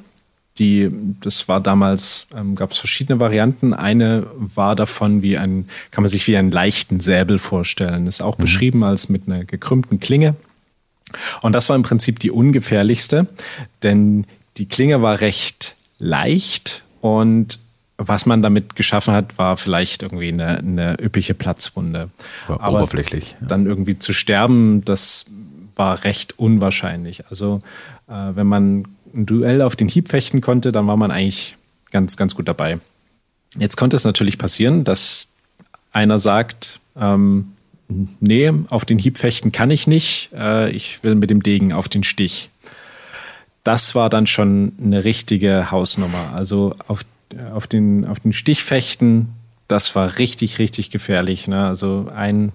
[0.59, 0.91] die,
[1.21, 3.73] das war damals, ähm, gab es verschiedene Varianten.
[3.73, 8.05] Eine war davon wie ein, kann man sich wie einen leichten Säbel vorstellen.
[8.07, 8.41] Ist auch mhm.
[8.41, 10.35] beschrieben als mit einer gekrümmten Klinge.
[11.41, 13.27] Und das war im Prinzip die ungefährlichste,
[13.81, 14.25] denn
[14.57, 17.59] die Klinge war recht leicht und
[17.97, 22.09] was man damit geschaffen hat, war vielleicht irgendwie eine, eine üppige Platzwunde.
[22.47, 23.35] War Aber oberflächlich.
[23.41, 23.47] Ja.
[23.47, 25.25] Dann irgendwie zu sterben, das
[25.75, 27.25] war recht unwahrscheinlich.
[27.29, 27.59] Also
[28.07, 31.57] äh, wenn man ein Duell auf den Hieb fechten konnte, dann war man eigentlich
[31.91, 32.79] ganz, ganz gut dabei.
[33.57, 35.31] Jetzt konnte es natürlich passieren, dass
[35.91, 37.53] einer sagt, ähm,
[38.19, 41.89] nee, auf den Hieb fechten kann ich nicht, äh, ich will mit dem Degen auf
[41.89, 42.49] den Stich.
[43.63, 46.31] Das war dann schon eine richtige Hausnummer.
[46.33, 47.03] Also auf,
[47.53, 49.29] auf, den, auf den Stich fechten,
[49.67, 51.47] das war richtig, richtig gefährlich.
[51.47, 51.65] Ne?
[51.65, 52.51] Also ein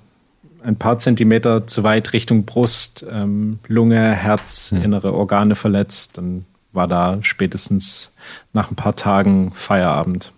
[0.65, 4.83] ein paar Zentimeter zu weit Richtung Brust, ähm, Lunge, Herz, hm.
[4.83, 8.13] innere Organe verletzt, dann war da spätestens
[8.53, 10.33] nach ein paar Tagen Feierabend.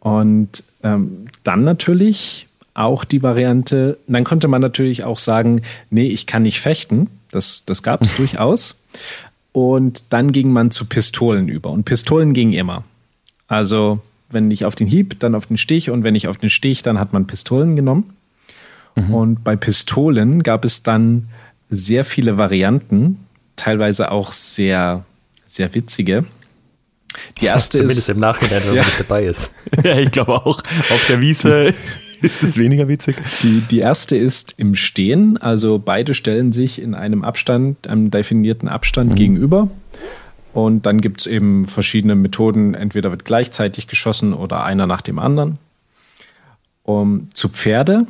[0.00, 6.26] Und ähm, dann natürlich auch die Variante, dann konnte man natürlich auch sagen, nee, ich
[6.26, 7.08] kann nicht fechten.
[7.30, 8.80] Das, das gab es durchaus.
[9.52, 11.70] Und dann ging man zu Pistolen über.
[11.70, 12.82] Und Pistolen gingen immer.
[13.46, 15.90] Also, wenn nicht auf den Hieb, dann auf den Stich.
[15.90, 18.14] Und wenn nicht auf den Stich, dann hat man Pistolen genommen.
[18.94, 19.14] Mhm.
[19.14, 21.28] Und bei Pistolen gab es dann
[21.70, 23.18] sehr viele Varianten,
[23.56, 25.04] teilweise auch sehr,
[25.46, 26.24] sehr witzige.
[27.40, 28.82] Die erste ja, zumindest ist, im Nachhinein, wenn ja.
[28.82, 29.50] man nicht dabei ist.
[29.84, 30.58] ja, ich glaube auch.
[30.58, 31.74] Auf der Wiese
[32.22, 33.16] ist es weniger witzig.
[33.42, 38.68] Die, die erste ist im Stehen, also beide stellen sich in einem Abstand, einem definierten
[38.68, 39.14] Abstand mhm.
[39.16, 39.68] gegenüber.
[40.52, 42.74] Und dann gibt es eben verschiedene Methoden.
[42.74, 45.58] Entweder wird gleichzeitig geschossen oder einer nach dem anderen.
[46.84, 48.06] Um, zu Pferde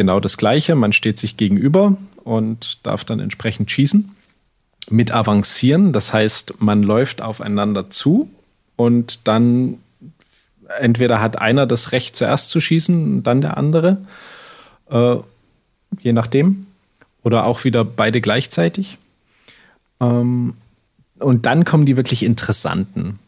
[0.00, 0.74] genau das Gleiche.
[0.76, 4.10] Man steht sich gegenüber und darf dann entsprechend schießen.
[4.88, 8.30] Mit Avancieren, das heißt, man läuft aufeinander zu
[8.76, 9.76] und dann
[10.78, 13.98] entweder hat einer das Recht zuerst zu schießen, dann der andere,
[14.88, 15.16] äh,
[16.00, 16.66] je nachdem.
[17.22, 18.96] Oder auch wieder beide gleichzeitig.
[20.00, 20.54] Ähm,
[21.18, 23.18] und dann kommen die wirklich interessanten.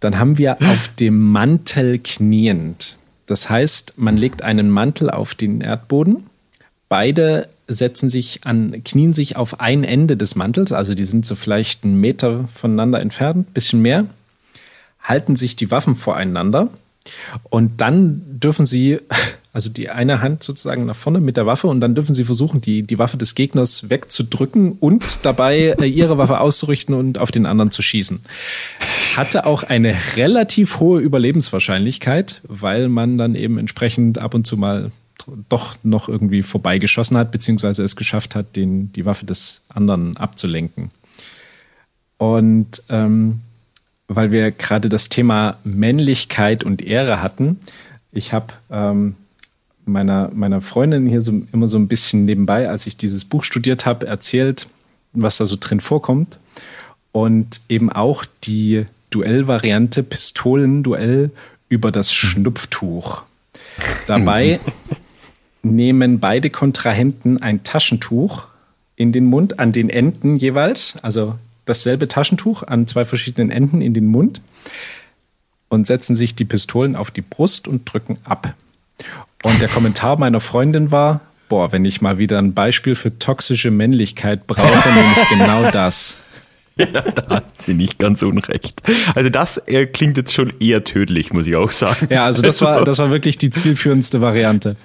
[0.00, 2.98] Dann haben wir auf dem Mantel kniend.
[3.26, 6.26] Das heißt, man legt einen Mantel auf den Erdboden.
[6.88, 11.34] Beide setzen sich an, knien sich auf ein Ende des Mantels, also die sind so
[11.34, 14.06] vielleicht einen Meter voneinander entfernt, bisschen mehr,
[15.00, 16.68] halten sich die Waffen voreinander
[17.44, 19.00] und dann dürfen sie,
[19.52, 22.60] also die eine Hand sozusagen nach vorne mit der Waffe und dann dürfen sie versuchen,
[22.60, 27.46] die, die Waffe des Gegners wegzudrücken und dabei äh, ihre Waffe auszurichten und auf den
[27.46, 28.20] anderen zu schießen
[29.16, 34.90] hatte auch eine relativ hohe Überlebenswahrscheinlichkeit, weil man dann eben entsprechend ab und zu mal
[35.48, 40.88] doch noch irgendwie vorbeigeschossen hat, beziehungsweise es geschafft hat, den, die Waffe des anderen abzulenken.
[42.18, 43.40] Und ähm,
[44.08, 47.60] weil wir gerade das Thema Männlichkeit und Ehre hatten,
[48.10, 49.16] ich habe ähm,
[49.84, 53.86] meiner, meiner Freundin hier so, immer so ein bisschen nebenbei, als ich dieses Buch studiert
[53.86, 54.68] habe, erzählt,
[55.12, 56.38] was da so drin vorkommt.
[57.12, 61.30] Und eben auch die Duellvariante Pistolenduell
[61.68, 62.14] über das hm.
[62.14, 63.22] Schnupftuch.
[64.06, 64.60] Dabei
[65.62, 68.46] nehmen beide Kontrahenten ein Taschentuch
[68.96, 73.94] in den Mund, an den Enden jeweils, also dasselbe Taschentuch an zwei verschiedenen Enden in
[73.94, 74.40] den Mund
[75.68, 78.54] und setzen sich die Pistolen auf die Brust und drücken ab.
[79.42, 83.70] Und der Kommentar meiner Freundin war, boah, wenn ich mal wieder ein Beispiel für toxische
[83.70, 86.18] Männlichkeit brauche, nehme ich genau das.
[86.76, 88.82] ja, da hat sie nicht ganz unrecht.
[89.14, 92.08] Also das äh, klingt jetzt schon eher tödlich, muss ich auch sagen.
[92.10, 94.76] Ja, also das war, das war wirklich die zielführendste Variante.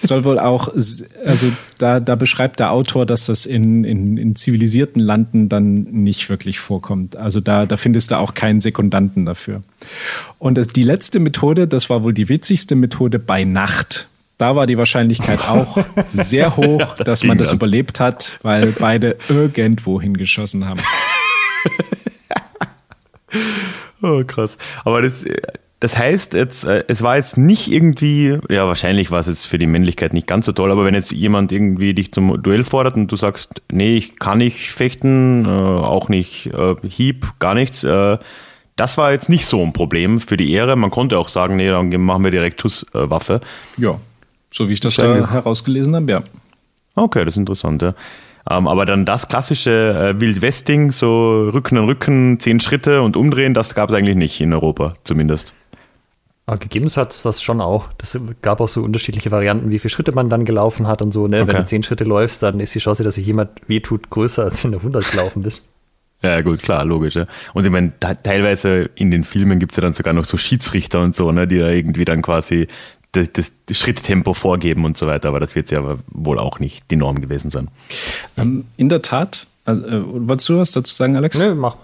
[0.00, 5.00] Soll wohl auch, also da, da beschreibt der Autor, dass das in, in, in zivilisierten
[5.00, 7.16] Landen dann nicht wirklich vorkommt.
[7.16, 9.62] Also da, da findest du auch keinen Sekundanten dafür.
[10.38, 14.09] Und das, die letzte Methode, das war wohl die witzigste Methode bei Nacht.
[14.40, 17.58] Da war die Wahrscheinlichkeit auch sehr hoch, ja, das dass man das dann.
[17.58, 20.80] überlebt hat, weil beide irgendwo hingeschossen haben.
[24.00, 24.56] oh, krass.
[24.82, 25.26] Aber das,
[25.80, 29.58] das heißt, jetzt, äh, es war jetzt nicht irgendwie, ja, wahrscheinlich war es jetzt für
[29.58, 32.96] die Männlichkeit nicht ganz so toll, aber wenn jetzt jemand irgendwie dich zum Duell fordert
[32.96, 37.84] und du sagst, nee, ich kann nicht fechten, äh, auch nicht äh, Hieb, gar nichts,
[37.84, 38.16] äh,
[38.76, 40.76] das war jetzt nicht so ein Problem für die Ehre.
[40.76, 43.42] Man konnte auch sagen, nee, dann machen wir direkt Schusswaffe.
[43.76, 44.00] ja,
[44.52, 46.22] so wie ich das da herausgelesen habe, ja.
[46.94, 47.94] Okay, das ist interessant, ja.
[48.48, 53.54] Ähm, aber dann das klassische äh, Wildwesting, so Rücken an Rücken, zehn Schritte und umdrehen,
[53.54, 55.54] das gab es eigentlich nicht in Europa, zumindest.
[56.46, 57.88] Aber gegeben hat es das schon auch.
[57.98, 61.28] Das gab auch so unterschiedliche Varianten, wie viele Schritte man dann gelaufen hat und so.
[61.28, 61.42] Ne?
[61.42, 61.48] Okay.
[61.48, 64.64] Wenn du zehn Schritte läufst, dann ist die Chance, dass sich jemand wehtut, größer, als
[64.64, 65.62] wenn du 100 gelaufen bist.
[66.22, 67.14] Ja, gut, klar, logisch.
[67.14, 67.24] Ja.
[67.54, 71.00] Und ich meine, teilweise in den Filmen gibt es ja dann sogar noch so Schiedsrichter
[71.00, 72.68] und so, ne, die da irgendwie dann quasi
[73.12, 76.96] das, das Schritttempo vorgeben und so weiter, aber das wird ja wohl auch nicht die
[76.96, 77.68] Norm gewesen sein.
[78.36, 81.38] Ähm, in der Tat, äh, wolltest du was dazu sagen, Alex?
[81.38, 81.76] Nö, mach.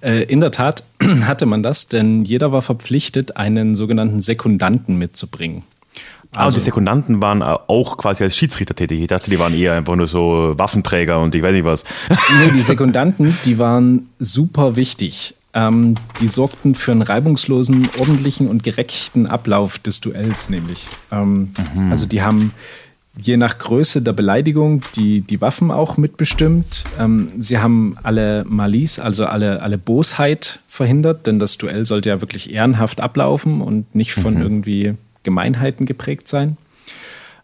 [0.00, 0.84] Äh, in der Tat
[1.22, 5.62] hatte man das, denn jeder war verpflichtet, einen sogenannten Sekundanten mitzubringen.
[6.32, 9.00] Also, also die Sekundanten waren auch quasi als Schiedsrichter tätig.
[9.00, 11.84] Ich dachte, die waren eher einfach nur so Waffenträger und ich weiß nicht was.
[12.08, 15.34] Nee, die Sekundanten, die waren super wichtig.
[15.52, 20.86] Ähm, die sorgten für einen reibungslosen, ordentlichen und gerechten Ablauf des Duells, nämlich.
[21.10, 21.90] Ähm, mhm.
[21.90, 22.52] Also die haben
[23.16, 26.84] je nach Größe der Beleidigung die, die Waffen auch mitbestimmt.
[26.98, 32.20] Ähm, sie haben alle Malice, also alle, alle Bosheit verhindert, denn das Duell sollte ja
[32.20, 34.42] wirklich ehrenhaft ablaufen und nicht von mhm.
[34.42, 36.56] irgendwie Gemeinheiten geprägt sein.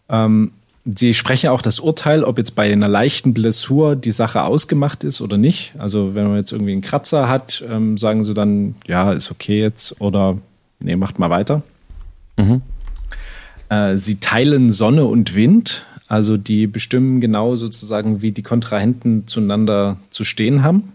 [0.09, 0.51] Ähm,
[0.95, 5.19] Sie sprechen auch das Urteil, ob jetzt bei einer leichten Blessur die Sache ausgemacht ist
[5.19, 5.73] oder nicht.
[5.77, 9.59] Also wenn man jetzt irgendwie einen Kratzer hat, ähm, sagen sie dann, ja, ist okay
[9.59, 10.37] jetzt oder
[10.79, 11.61] nee, macht mal weiter.
[12.37, 12.61] Mhm.
[13.67, 19.97] Äh, sie teilen Sonne und Wind, also die bestimmen genau sozusagen, wie die Kontrahenten zueinander
[20.09, 20.93] zu stehen haben.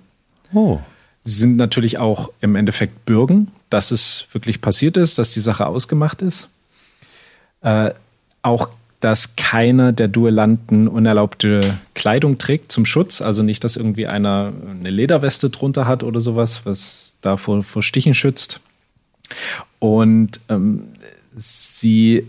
[0.55, 0.79] Oh.
[1.25, 5.67] Sie sind natürlich auch im Endeffekt Bürgen, dass es wirklich passiert ist, dass die Sache
[5.67, 6.49] ausgemacht ist.
[7.61, 7.91] Äh,
[8.41, 8.71] auch
[9.03, 11.61] dass keiner der Duellanten unerlaubte
[11.93, 13.21] Kleidung trägt zum Schutz.
[13.21, 18.15] Also nicht, dass irgendwie einer eine Lederweste drunter hat oder sowas, was davor vor Stichen
[18.15, 18.61] schützt.
[19.81, 20.85] Und ähm,
[21.35, 22.29] sie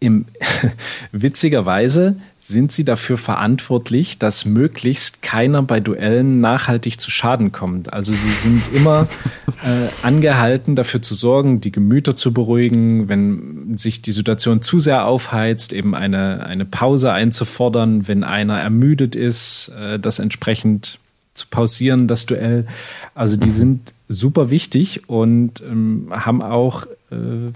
[0.00, 0.26] im,
[1.12, 7.92] witzigerweise sind sie dafür verantwortlich, dass möglichst keiner bei Duellen nachhaltig zu Schaden kommt.
[7.92, 9.08] Also sie sind immer
[9.64, 15.04] äh, angehalten, dafür zu sorgen, die Gemüter zu beruhigen, wenn sich die Situation zu sehr
[15.04, 21.00] aufheizt, eben eine, eine Pause einzufordern, wenn einer ermüdet ist, äh, das entsprechend
[21.34, 22.66] zu pausieren, das Duell.
[23.14, 27.52] Also die sind super wichtig und ähm, haben auch äh,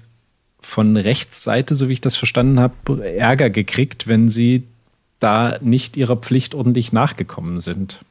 [0.63, 4.65] von Rechtsseite, so wie ich das verstanden habe, Ärger gekriegt, wenn sie
[5.19, 8.05] da nicht ihrer Pflicht ordentlich nachgekommen sind.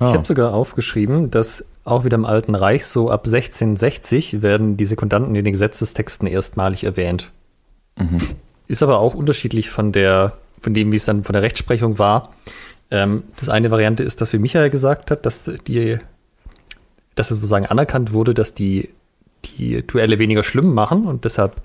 [0.00, 0.06] Oh.
[0.06, 4.84] Ich habe sogar aufgeschrieben, dass auch wieder im Alten Reich so ab 1660 werden die
[4.84, 7.30] Sekundanten in den Gesetzestexten erstmalig erwähnt.
[7.96, 8.20] Mhm.
[8.68, 12.34] Ist aber auch unterschiedlich von der, von dem, wie es dann von der Rechtsprechung war.
[12.90, 15.98] Ähm, das eine Variante ist, dass wie Michael gesagt hat, dass die,
[17.14, 18.90] dass es sozusagen anerkannt wurde, dass die
[19.44, 21.60] die Duelle weniger schlimm machen und deshalb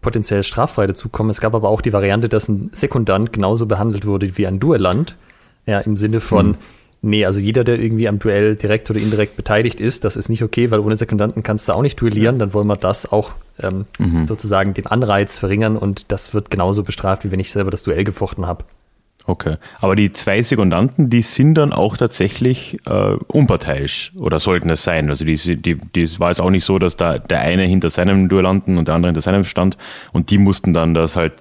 [0.00, 1.30] potenziell straffrei dazukommen.
[1.30, 5.16] Es gab aber auch die Variante, dass ein Sekundant genauso behandelt wurde wie ein Duellant.
[5.66, 6.56] Ja, im Sinne von, mhm.
[7.02, 10.42] nee, also jeder, der irgendwie am Duell direkt oder indirekt beteiligt ist, das ist nicht
[10.42, 12.38] okay, weil ohne Sekundanten kannst du auch nicht duellieren.
[12.38, 14.26] Dann wollen wir das auch ähm, mhm.
[14.26, 18.04] sozusagen den Anreiz verringern und das wird genauso bestraft, wie wenn ich selber das Duell
[18.04, 18.64] gefochten habe.
[19.28, 19.56] Okay.
[19.82, 25.10] Aber die zwei Sekundanten, die sind dann auch tatsächlich äh, unparteiisch oder sollten es sein.
[25.10, 28.30] Also die, die, die war es auch nicht so, dass da der eine hinter seinem
[28.30, 29.76] Duellanten und der andere hinter seinem stand
[30.12, 31.34] und die mussten dann das halt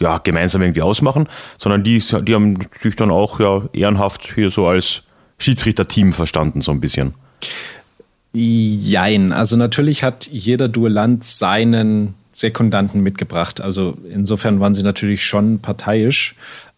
[0.00, 1.28] ja, gemeinsam irgendwie ausmachen,
[1.58, 5.02] sondern die, die haben sich dann auch ja ehrenhaft hier so als
[5.38, 7.14] Schiedsrichterteam verstanden, so ein bisschen.
[8.32, 13.60] Jein, also natürlich hat jeder Duellant seinen Sekundanten mitgebracht.
[13.60, 16.34] Also insofern waren sie natürlich schon parteiisch.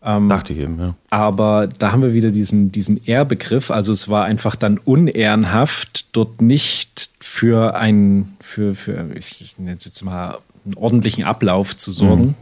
[0.07, 0.95] Ähm, Dachte ich eben, ja.
[1.11, 3.73] Aber da haben wir wieder diesen, diesen Ehrbegriff.
[3.73, 9.85] Also es war einfach dann unehrenhaft, dort nicht für einen, für, für, ich nenne es
[9.85, 12.23] jetzt mal, einen ordentlichen Ablauf zu sorgen.
[12.23, 12.35] Mhm.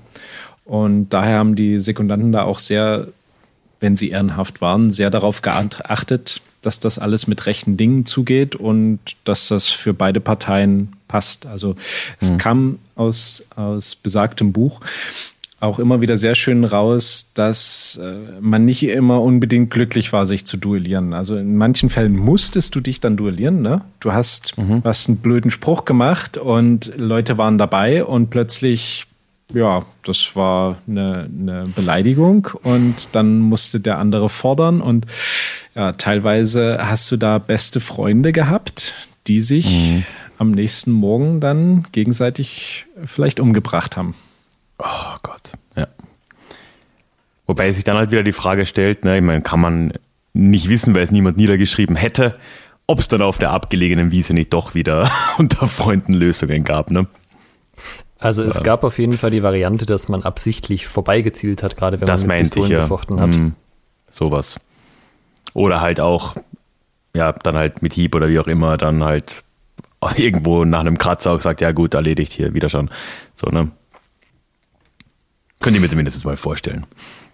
[0.66, 3.09] Und daher haben die Sekundanten da auch sehr,
[3.81, 8.98] wenn sie ehrenhaft waren, sehr darauf geachtet, dass das alles mit rechten Dingen zugeht und
[9.24, 11.46] dass das für beide Parteien passt.
[11.46, 11.77] Also
[12.20, 12.38] es mhm.
[12.38, 14.81] kam aus, aus besagtem Buch
[15.64, 20.46] auch immer wieder sehr schön raus, dass äh, man nicht immer unbedingt glücklich war, sich
[20.46, 21.12] zu duellieren.
[21.12, 23.62] Also in manchen Fällen musstest du dich dann duellieren.
[23.62, 23.83] Ne?
[24.00, 24.83] Du hast, mhm.
[24.85, 29.07] hast einen blöden Spruch gemacht und Leute waren dabei und plötzlich,
[29.53, 35.07] ja, das war eine, eine Beleidigung und dann musste der andere fordern und
[35.74, 38.94] ja, teilweise hast du da beste Freunde gehabt,
[39.27, 40.05] die sich mhm.
[40.38, 44.14] am nächsten Morgen dann gegenseitig vielleicht umgebracht haben.
[44.78, 45.87] Oh Gott, ja.
[47.46, 49.92] Wobei sich dann halt wieder die Frage stellt, ne, ich meine, kann man
[50.32, 52.38] nicht wissen, weil es niemand niedergeschrieben hätte,
[52.87, 57.06] ob es dann auf der abgelegenen Wiese nicht doch wieder unter Freunden Lösungen gab, ne?
[58.18, 58.62] Also es ja.
[58.62, 62.38] gab auf jeden Fall die Variante, dass man absichtlich vorbeigezielt hat, gerade wenn das man
[62.38, 62.82] mit Pistolen ich, ja.
[62.82, 63.30] gefochten hat.
[63.30, 63.52] Mm,
[64.10, 64.58] sowas.
[65.52, 66.34] Oder halt auch,
[67.14, 69.44] ja, dann halt mit Hieb oder wie auch immer, dann halt
[70.16, 72.90] irgendwo nach einem Kratzer auch sagt, ja gut, erledigt hier, wieder schon.
[73.34, 73.70] So, ne?
[75.64, 76.85] Könnt ihr mir zumindest mal vorstellen.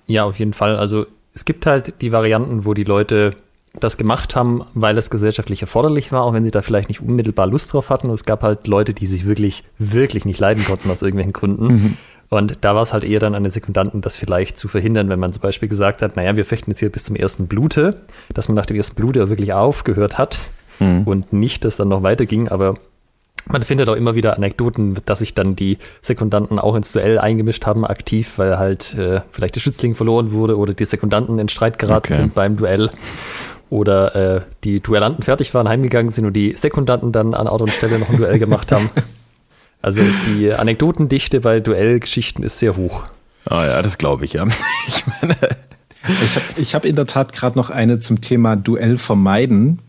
[0.07, 0.77] Ja, auf jeden Fall.
[0.77, 3.35] Also es gibt halt die Varianten, wo die Leute
[3.81, 7.49] das gemacht haben, weil es gesellschaftlich erforderlich war, auch wenn sie da vielleicht nicht unmittelbar
[7.49, 8.07] Lust drauf hatten.
[8.07, 11.67] Und es gab halt Leute, die sich wirklich, wirklich nicht leiden konnten aus irgendwelchen Gründen.
[11.67, 11.97] Mhm.
[12.29, 15.19] Und da war es halt eher dann an den Sekundanten, das vielleicht zu verhindern, wenn
[15.19, 18.47] man zum Beispiel gesagt hat, naja, wir fechten jetzt hier bis zum ersten Blute, dass
[18.47, 20.39] man nach dem ersten Blute wirklich aufgehört hat
[20.79, 21.03] mhm.
[21.03, 22.49] und nicht, dass dann noch weiterging.
[22.49, 22.75] Aber
[23.47, 27.67] man findet auch immer wieder Anekdoten, dass sich dann die Sekundanten auch ins Duell eingemischt
[27.67, 31.79] haben, aktiv, weil halt äh, vielleicht der Schützling verloren wurde oder die Sekundanten in Streit
[31.79, 32.23] geraten okay.
[32.23, 32.91] sind beim Duell.
[33.71, 37.71] Oder äh, die Duellanten fertig waren, heimgegangen sind und die Sekundanten dann an Ort und
[37.71, 38.91] Stelle noch ein Duell gemacht haben.
[39.83, 40.03] Also
[40.37, 43.05] die Anekdotendichte bei Duellgeschichten ist sehr hoch.
[43.47, 44.47] Ah ja, das glaube ich, ja.
[44.87, 45.37] Ich meine.
[46.09, 49.81] Ich habe ich hab in der Tat gerade noch eine zum Thema Duell vermeiden.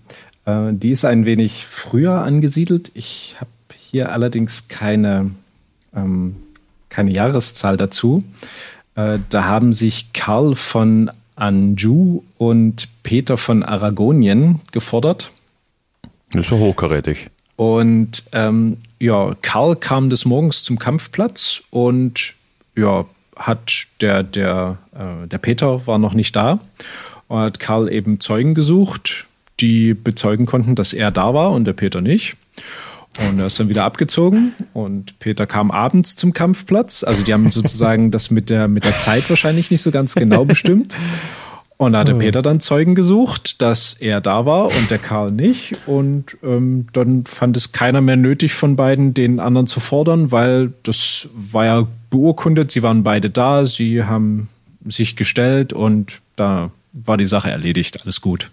[0.51, 2.91] Äh, die ist ein wenig früher angesiedelt.
[2.93, 5.31] Ich habe hier allerdings keine,
[5.95, 6.35] ähm,
[6.89, 8.23] keine Jahreszahl dazu.
[8.95, 15.31] Äh, da haben sich Karl von Anjou und Peter von Aragonien gefordert.
[16.31, 17.29] Das ist ja hochkarätig.
[17.55, 22.33] Und ähm, ja, Karl kam des Morgens zum Kampfplatz und
[22.75, 26.59] ja, hat der, der, äh, der Peter war noch nicht da
[27.27, 29.27] und hat Karl eben Zeugen gesucht
[29.61, 32.35] die bezeugen konnten, dass er da war und der Peter nicht.
[33.29, 37.03] Und er ist dann wieder abgezogen und Peter kam abends zum Kampfplatz.
[37.03, 40.45] Also die haben sozusagen das mit der, mit der Zeit wahrscheinlich nicht so ganz genau
[40.45, 40.95] bestimmt.
[41.81, 45.31] Und da hat der Peter dann Zeugen gesucht, dass er da war und der Karl
[45.31, 45.73] nicht.
[45.87, 50.73] Und ähm, dann fand es keiner mehr nötig von beiden, den anderen zu fordern, weil
[50.83, 52.69] das war ja beurkundet.
[52.69, 54.47] Sie waren beide da, sie haben
[54.85, 58.03] sich gestellt und da war die Sache erledigt.
[58.03, 58.51] Alles gut.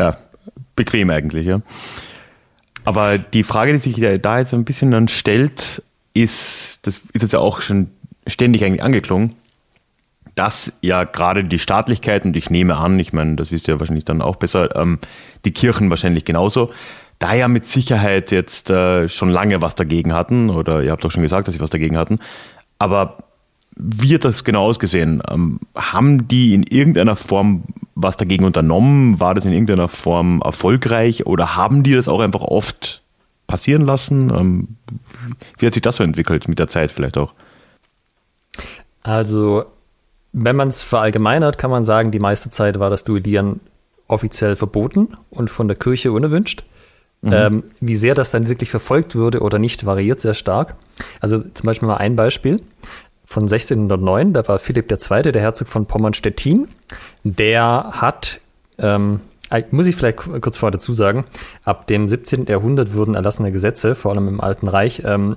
[0.00, 0.16] Ja,
[0.76, 1.60] bequem eigentlich, ja.
[2.84, 5.82] Aber die Frage, die sich da jetzt ein bisschen dann stellt,
[6.14, 7.90] ist, das ist jetzt ja auch schon
[8.26, 9.34] ständig eigentlich angeklungen,
[10.34, 13.80] dass ja gerade die Staatlichkeit, und ich nehme an, ich meine, das wisst ihr ja
[13.80, 14.98] wahrscheinlich dann auch besser, ähm,
[15.44, 16.72] die Kirchen wahrscheinlich genauso,
[17.18, 21.10] da ja mit Sicherheit jetzt äh, schon lange was dagegen hatten, oder ihr habt doch
[21.10, 22.18] schon gesagt, dass sie was dagegen hatten,
[22.78, 23.18] aber
[23.76, 25.22] wie hat das genau ausgesehen?
[25.28, 27.64] Ähm, haben die in irgendeiner Form
[28.02, 29.20] was dagegen unternommen?
[29.20, 33.02] War das in irgendeiner Form erfolgreich oder haben die das auch einfach oft
[33.46, 34.30] passieren lassen?
[34.30, 34.68] Ähm,
[35.58, 37.34] wie hat sich das so entwickelt mit der Zeit vielleicht auch?
[39.02, 39.64] Also,
[40.32, 43.60] wenn man es verallgemeinert, kann man sagen, die meiste Zeit war das Duellieren
[44.06, 46.64] offiziell verboten und von der Kirche unerwünscht.
[47.22, 47.32] Mhm.
[47.32, 50.76] Ähm, wie sehr das dann wirklich verfolgt würde oder nicht, variiert sehr stark.
[51.20, 52.62] Also zum Beispiel mal ein Beispiel
[53.30, 56.66] von 1609, da war Philipp II., der Herzog von Pommern-Stettin,
[57.22, 58.40] der hat,
[58.76, 61.24] ähm, äh, muss ich vielleicht kurz vorher dazu sagen,
[61.62, 62.46] ab dem 17.
[62.46, 65.36] Jahrhundert wurden erlassene Gesetze, vor allem im Alten Reich, ähm,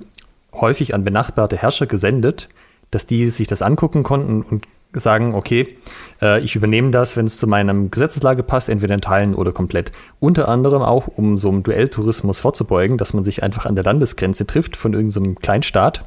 [0.52, 2.48] häufig an benachbarte Herrscher gesendet,
[2.90, 5.76] dass die sich das angucken konnten und sagen, okay,
[6.24, 9.92] äh, ich übernehme das, wenn es zu meinem Gesetzeslage passt, entweder in Teilen oder komplett.
[10.18, 14.46] Unter anderem auch, um so einem Duelltourismus vorzubeugen, dass man sich einfach an der Landesgrenze
[14.46, 16.04] trifft von irgendeinem Kleinstaat,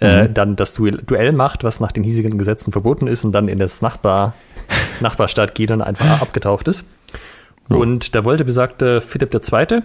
[0.00, 0.26] äh, mhm.
[0.26, 3.48] äh, dann das Duell, Duell macht, was nach den hiesigen Gesetzen verboten ist und dann
[3.48, 4.34] in das Nachbar,
[5.00, 6.86] Nachbarstaat geht und einfach abgetaucht ist.
[7.68, 7.76] Ja.
[7.76, 9.82] Und da wollte besagte Philipp II.,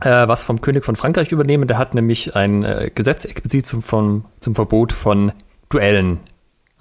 [0.00, 1.68] äh, was vom König von Frankreich übernehmen.
[1.68, 5.32] Der hat nämlich ein äh, Gesetz explizit zum, vom, zum Verbot von
[5.70, 6.20] Duellen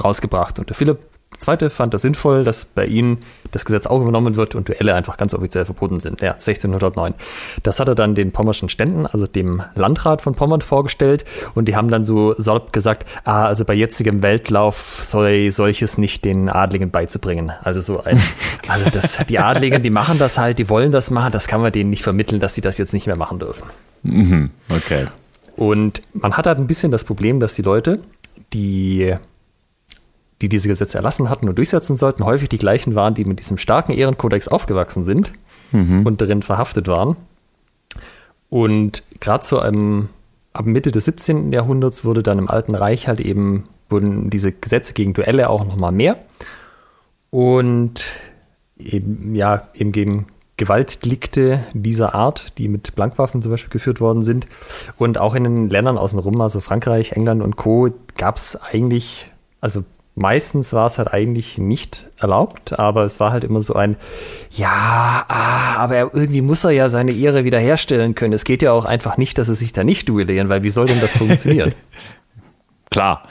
[0.03, 0.59] rausgebracht.
[0.59, 0.99] Und der Philipp
[1.47, 3.19] zweite fand das sinnvoll, dass bei ihnen
[3.51, 6.19] das Gesetz auch übernommen wird und Duelle einfach ganz offiziell verboten sind.
[6.19, 7.13] Ja, 1609.
[7.63, 11.23] Das hat er dann den pommerschen Ständen, also dem Landrat von Pommern, vorgestellt
[11.55, 16.25] und die haben dann so salopp gesagt, ah, also bei jetzigem Weltlauf soll solches nicht
[16.25, 17.53] den Adligen beizubringen.
[17.63, 18.19] Also so ein,
[18.67, 21.71] also das, die Adligen, die machen das halt, die wollen das machen, das kann man
[21.71, 23.63] denen nicht vermitteln, dass sie das jetzt nicht mehr machen dürfen.
[24.03, 25.05] Mhm, okay.
[25.55, 28.01] Und man hat halt ein bisschen das Problem, dass die Leute,
[28.53, 29.15] die
[30.41, 33.57] die diese Gesetze erlassen hatten und durchsetzen sollten, häufig die gleichen waren, die mit diesem
[33.57, 35.33] starken Ehrenkodex aufgewachsen sind
[35.71, 36.05] mhm.
[36.05, 37.15] und darin verhaftet waren.
[38.49, 40.09] Und gerade so einem,
[40.53, 41.51] ab Mitte des 17.
[41.51, 45.91] Jahrhunderts wurde dann im Alten Reich halt eben, wurden diese Gesetze gegen Duelle auch nochmal
[45.91, 46.17] mehr.
[47.29, 48.05] Und
[48.77, 54.47] eben, ja, eben gegen Gewaltdelikte dieser Art, die mit Blankwaffen zum Beispiel geführt worden sind.
[54.97, 59.31] Und auch in den Ländern außenrum, also Frankreich, England und Co., gab es eigentlich,
[59.61, 59.83] also
[60.19, 63.97] Meistens war es halt eigentlich nicht erlaubt, aber es war halt immer so ein,
[64.49, 68.33] ja, ah, aber irgendwie muss er ja seine Ehre wiederherstellen können.
[68.33, 70.87] Es geht ja auch einfach nicht, dass sie sich da nicht duellieren, weil wie soll
[70.87, 71.75] denn das funktionieren?
[72.89, 73.27] Klar.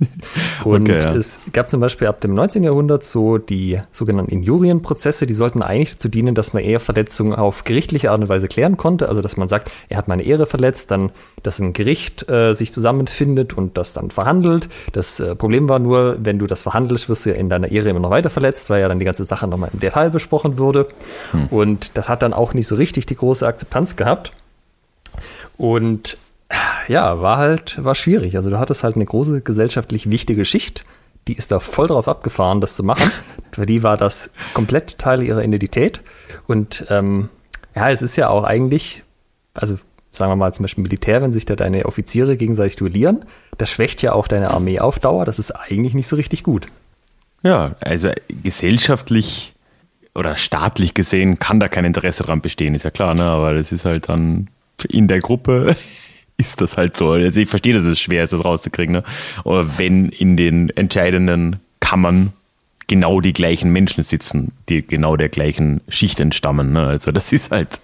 [0.64, 1.14] Und okay, ja.
[1.14, 2.64] es gab zum Beispiel ab dem 19.
[2.64, 7.64] Jahrhundert so die sogenannten Injurienprozesse, die sollten eigentlich dazu dienen, dass man eher Verletzungen auf
[7.64, 9.08] gerichtliche Art und Weise klären konnte.
[9.08, 11.10] Also dass man sagt, er hat meine Ehre verletzt, dann,
[11.42, 14.68] dass ein Gericht äh, sich zusammenfindet und das dann verhandelt.
[14.92, 17.88] Das äh, Problem war nur, wenn du das verhandelst, wirst du ja in deiner Ehre
[17.90, 20.88] immer noch weiter verletzt, weil ja dann die ganze Sache nochmal im Detail besprochen wurde.
[21.32, 21.46] Hm.
[21.48, 24.32] Und das hat dann auch nicht so richtig die große Akzeptanz gehabt.
[25.56, 26.16] Und
[26.88, 28.36] ja, war halt, war schwierig.
[28.36, 30.84] Also du hattest halt eine große gesellschaftlich wichtige Schicht,
[31.28, 33.10] die ist da voll drauf abgefahren, das zu machen.
[33.52, 36.00] Für die war das komplett Teil ihrer Identität.
[36.46, 37.28] Und ähm,
[37.74, 39.04] ja, es ist ja auch eigentlich,
[39.54, 39.78] also
[40.12, 43.24] sagen wir mal zum Beispiel Militär, wenn sich da deine Offiziere gegenseitig duellieren,
[43.58, 45.24] das schwächt ja auch deine Armee auf Dauer.
[45.24, 46.66] Das ist eigentlich nicht so richtig gut.
[47.42, 49.54] Ja, also gesellschaftlich
[50.14, 53.22] oder staatlich gesehen kann da kein Interesse dran bestehen, ist ja klar, ne?
[53.22, 54.48] aber das ist halt dann
[54.88, 55.76] in der Gruppe
[56.40, 57.10] ist das halt so.
[57.10, 58.92] Also ich verstehe, dass es schwer ist, das rauszukriegen.
[58.92, 59.04] Ne?
[59.44, 62.32] Aber wenn in den entscheidenden Kammern
[62.86, 66.72] genau die gleichen Menschen sitzen, die genau der gleichen Schicht entstammen.
[66.72, 66.86] Ne?
[66.86, 67.80] Also das ist halt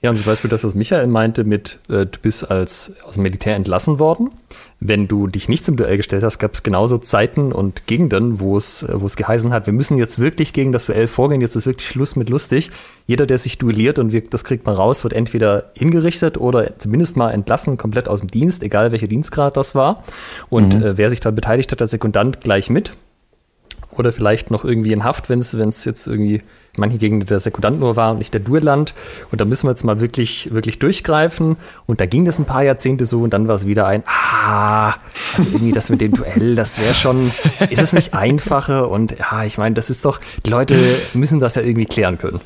[0.00, 3.24] ja, und zum Beispiel das, was Michael meinte mit, äh, du bist als aus dem
[3.24, 4.30] Militär entlassen worden.
[4.78, 8.56] Wenn du dich nicht zum Duell gestellt hast, gab es genauso Zeiten und Gegenden, wo
[8.56, 11.56] es, äh, wo es geheißen hat, wir müssen jetzt wirklich gegen das Duell vorgehen, jetzt
[11.56, 12.70] ist wirklich Schluss mit lustig.
[13.08, 17.16] Jeder, der sich duelliert und wir, das kriegt man raus, wird entweder hingerichtet oder zumindest
[17.16, 20.04] mal entlassen, komplett aus dem Dienst, egal welcher Dienstgrad das war.
[20.48, 20.84] Und mhm.
[20.84, 22.92] äh, wer sich da beteiligt hat, der Sekundant gleich mit.
[23.90, 26.42] Oder vielleicht noch irgendwie in Haft, wenn es jetzt irgendwie
[26.78, 28.94] manche Gegenden der Sekundant nur war und nicht der Duelland.
[29.30, 31.56] Und da müssen wir jetzt mal wirklich, wirklich durchgreifen.
[31.86, 34.94] Und da ging das ein paar Jahrzehnte so und dann war es wieder ein, ah,
[35.36, 37.32] also irgendwie das mit dem Duell, das wäre schon,
[37.70, 38.90] ist es nicht einfacher?
[38.90, 40.78] Und ja, ich meine, das ist doch, die Leute
[41.14, 42.40] müssen das ja irgendwie klären können.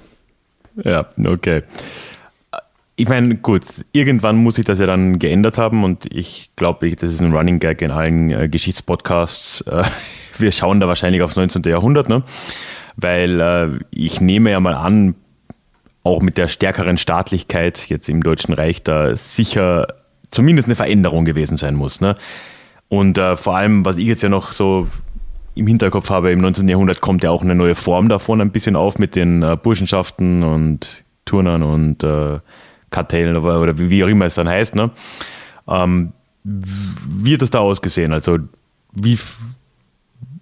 [0.83, 1.63] Ja, okay.
[3.03, 7.13] Ich meine, gut, irgendwann muss sich das ja dann geändert haben und ich glaube, das
[7.13, 9.65] ist ein Running Gag in allen äh, Geschichtspodcasts.
[9.73, 9.83] Äh,
[10.39, 11.65] wir schauen da wahrscheinlich aufs 19.
[11.65, 12.23] Jahrhundert, ne?
[12.95, 15.17] weil äh, ich nehme ja mal an,
[16.05, 19.89] auch mit der stärkeren Staatlichkeit jetzt im Deutschen Reich da sicher
[20.31, 22.01] zumindest eine Veränderung gewesen sein muss.
[22.01, 22.15] Ne?
[22.89, 24.87] Und äh, vor allem, was ich jetzt ja noch so
[25.57, 26.69] im Hinterkopf habe, im 19.
[26.69, 30.45] Jahrhundert kommt ja auch eine neue Form davon ein bisschen auf mit den äh, Burschenschaften
[30.45, 32.39] und Turnern und äh,
[32.93, 34.77] Kartellen oder, oder, wie auch immer es dann heißt.
[34.77, 34.91] Ne?
[35.67, 36.13] Ähm,
[36.45, 38.13] wie hat das da ausgesehen?
[38.13, 38.39] Also
[38.93, 39.19] wie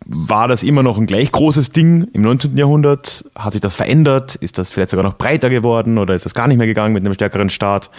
[0.07, 2.57] war das immer noch ein gleich großes Ding im 19.
[2.57, 3.24] Jahrhundert?
[3.34, 4.34] Hat sich das verändert?
[4.34, 7.05] Ist das vielleicht sogar noch breiter geworden oder ist das gar nicht mehr gegangen mit
[7.05, 7.90] einem stärkeren Staat?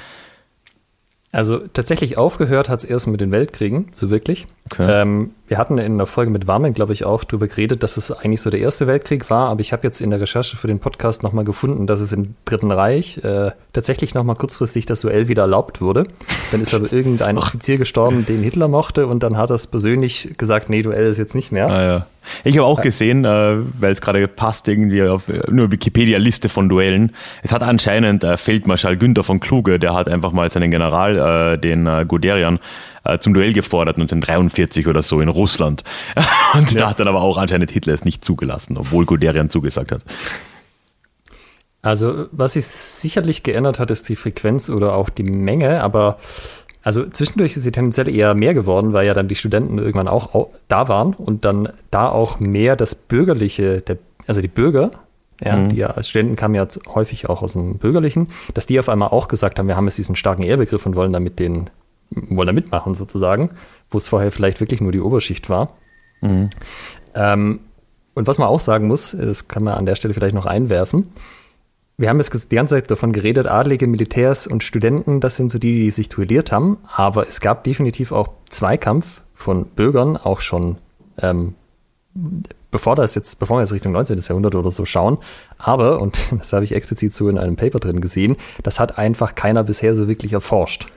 [1.31, 4.47] Also tatsächlich aufgehört hat es erst mit den Weltkriegen, so wirklich.
[4.65, 5.01] Okay.
[5.01, 8.09] Ähm, wir hatten in der Folge mit Warmen, glaube ich, auch darüber geredet, dass es
[8.09, 10.79] eigentlich so der Erste Weltkrieg war, aber ich habe jetzt in der Recherche für den
[10.79, 15.41] Podcast nochmal gefunden, dass es im Dritten Reich äh, tatsächlich nochmal kurzfristig das Duell wieder
[15.41, 16.05] erlaubt wurde.
[16.53, 20.35] Dann ist aber irgendein Offizier gestorben, den Hitler mochte und dann hat er es persönlich
[20.37, 21.67] gesagt, nee, Duell ist jetzt nicht mehr.
[21.67, 22.05] Ah, ja.
[22.43, 27.13] Ich habe auch gesehen, äh, weil es gerade passt, irgendwie auf nur Wikipedia-Liste von Duellen.
[27.43, 31.57] Es hat anscheinend äh, Feldmarschall Günther von Kluge, der hat einfach mal seinen General, äh,
[31.57, 32.59] den äh, Guderian,
[33.03, 35.83] äh, zum Duell gefordert, 1943 oder so in Russland.
[36.53, 36.81] Und ja.
[36.81, 40.01] da hat dann aber auch anscheinend Hitler es nicht zugelassen, obwohl Guderian zugesagt hat.
[41.81, 46.19] Also, was sich sicherlich geändert hat, ist die Frequenz oder auch die Menge, aber
[46.83, 50.49] also zwischendurch ist sie tendenziell eher mehr geworden, weil ja dann die Studenten irgendwann auch
[50.67, 54.91] da waren und dann da auch mehr das Bürgerliche, der, also die Bürger,
[55.43, 55.69] ja, mhm.
[55.69, 59.09] die ja als Studenten kamen ja häufig auch aus dem Bürgerlichen, dass die auf einmal
[59.09, 61.69] auch gesagt haben, wir haben jetzt diesen starken Ehrbegriff und wollen damit den,
[62.11, 63.51] wollen da mitmachen sozusagen,
[63.89, 65.77] wo es vorher vielleicht wirklich nur die Oberschicht war.
[66.21, 66.49] Mhm.
[67.15, 67.59] Ähm,
[68.13, 71.11] und was man auch sagen muss, das kann man an der Stelle vielleicht noch einwerfen,
[72.01, 75.59] wir haben jetzt die ganze Zeit davon geredet, Adlige, Militärs und Studenten, das sind so
[75.59, 76.79] die, die sich duelliert haben.
[76.95, 80.77] Aber es gab definitiv auch Zweikampf von Bürgern, auch schon
[81.19, 81.53] ähm,
[82.71, 84.19] bevor das jetzt, bevor wir jetzt Richtung 19.
[84.19, 85.19] Jahrhundert oder so schauen.
[85.59, 89.35] Aber, und das habe ich explizit so in einem Paper drin gesehen, das hat einfach
[89.35, 90.87] keiner bisher so wirklich erforscht.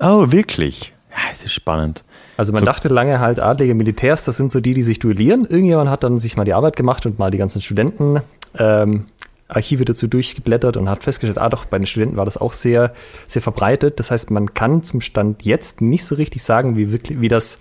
[0.00, 0.92] Oh, wirklich?
[1.10, 2.04] Ja, das ist spannend.
[2.36, 5.44] Also man So- dachte lange halt, adlige Militärs, das sind so die, die sich duellieren.
[5.46, 8.20] Irgendjemand hat dann sich mal die Arbeit gemacht und mal die ganzen Studenten
[8.58, 9.06] ähm,
[9.48, 12.92] Archive dazu durchgeblättert und hat festgestellt, ah doch, bei den Studenten war das auch sehr,
[13.26, 13.98] sehr verbreitet.
[14.00, 17.58] Das heißt, man kann zum Stand jetzt nicht so richtig sagen, wie wirklich, wie das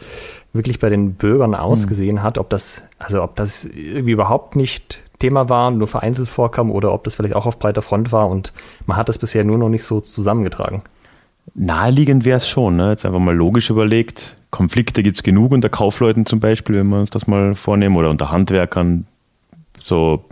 [0.51, 5.47] wirklich bei den Bürgern ausgesehen hat, ob das, also ob das irgendwie überhaupt nicht Thema
[5.47, 8.51] war, nur vereinzelt vorkam oder ob das vielleicht auch auf breiter Front war und
[8.85, 10.81] man hat das bisher nur noch nicht so zusammengetragen.
[11.53, 12.91] Naheliegend wäre es schon, ne?
[12.91, 14.37] jetzt einfach mal logisch überlegt.
[14.49, 18.09] Konflikte gibt es genug unter Kaufleuten zum Beispiel, wenn wir uns das mal vornehmen, oder
[18.09, 19.05] unter Handwerkern.
[19.79, 20.25] So.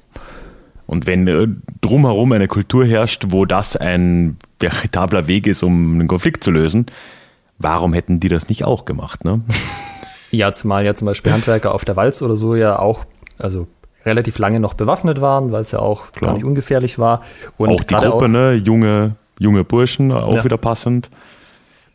[0.87, 1.47] Und wenn äh,
[1.81, 6.87] drumherum eine Kultur herrscht, wo das ein veritabler Weg ist, um einen Konflikt zu lösen,
[7.57, 9.23] warum hätten die das nicht auch gemacht?
[9.23, 9.41] Ne?
[10.31, 13.05] Ja, zumal ja zum Beispiel Handwerker auf der Walz oder so ja auch,
[13.37, 13.67] also
[14.03, 16.29] relativ lange noch bewaffnet waren, weil es ja auch Klar.
[16.29, 17.21] gar nicht ungefährlich war.
[17.57, 18.53] Und auch die Gruppe, ne?
[18.53, 20.43] junge, junge Burschen, auch Ja.
[20.43, 21.09] wieder passend.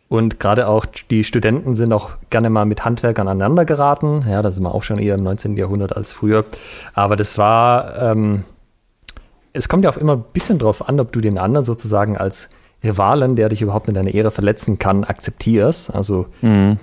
[0.08, 4.24] Und gerade auch die Studenten sind auch gerne mal mit Handwerkern aneinander geraten.
[4.28, 5.56] Ja, da sind wir auch schon eher im 19.
[5.56, 6.44] Jahrhundert als früher.
[6.94, 8.44] Aber das war, ähm,
[9.52, 12.48] es kommt ja auch immer ein bisschen drauf an, ob du den anderen sozusagen als
[12.82, 15.94] Rivalen, der dich überhaupt in deiner Ehre verletzen kann, akzeptierst.
[15.94, 16.78] Also, wenn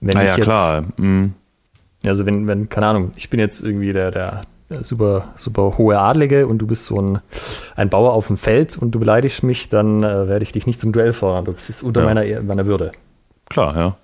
[0.00, 0.84] Na ich ja, jetzt, klar.
[0.98, 1.32] Mhm.
[2.06, 4.42] Also wenn, wenn, keine Ahnung, ich bin jetzt irgendwie der, der
[4.82, 7.20] super, super hohe Adlige und du bist so ein,
[7.76, 10.80] ein Bauer auf dem Feld und du beleidigst mich, dann äh, werde ich dich nicht
[10.80, 11.46] zum Duell fordern.
[11.54, 12.06] Das ist unter Ja.
[12.14, 12.92] meiner, meiner Würde.
[13.48, 13.96] Klar, ja.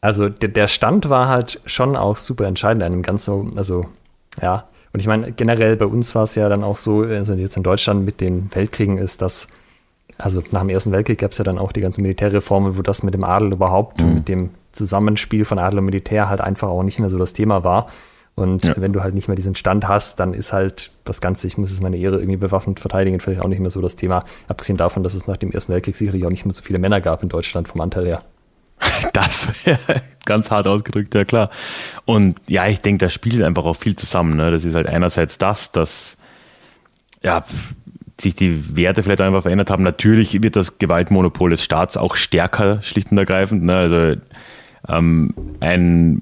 [0.00, 3.58] Also der, der Stand war halt schon auch super entscheidend an dem Ganzen.
[3.58, 3.86] Also
[4.40, 7.56] ja, und ich meine, generell bei uns war es ja dann auch so, also jetzt
[7.56, 9.48] in Deutschland mit den Weltkriegen ist das,
[10.16, 13.02] also nach dem Ersten Weltkrieg gab es ja dann auch die ganzen Militärreformen, wo das
[13.02, 14.14] mit dem Adel überhaupt, Mhm.
[14.14, 17.64] mit dem Zusammenspiel von Adel und Militär halt einfach auch nicht mehr so das Thema
[17.64, 17.88] war.
[18.38, 18.74] Und Ja.
[18.76, 21.70] wenn du halt nicht mehr diesen Stand hast, dann ist halt das Ganze, ich muss
[21.70, 24.24] es meine Ehre irgendwie bewaffnet verteidigen, vielleicht auch nicht mehr so das Thema.
[24.46, 27.00] Abgesehen davon, dass es nach dem Ersten Weltkrieg sicherlich auch nicht mehr so viele Männer
[27.00, 28.18] gab in Deutschland vom Anteil her.
[29.12, 29.48] Das
[30.24, 31.50] ganz hart ausgedrückt, ja klar.
[32.04, 34.36] Und ja, ich denke, da spielt einfach auch viel zusammen.
[34.36, 34.50] Ne?
[34.50, 36.16] Das ist halt einerseits das, dass
[37.22, 37.44] ja,
[38.20, 39.82] sich die Werte vielleicht einfach verändert haben.
[39.82, 43.64] Natürlich wird das Gewaltmonopol des Staats auch stärker, schlicht und ergreifend.
[43.64, 43.74] Ne?
[43.76, 44.20] Also
[44.88, 46.20] ähm, ein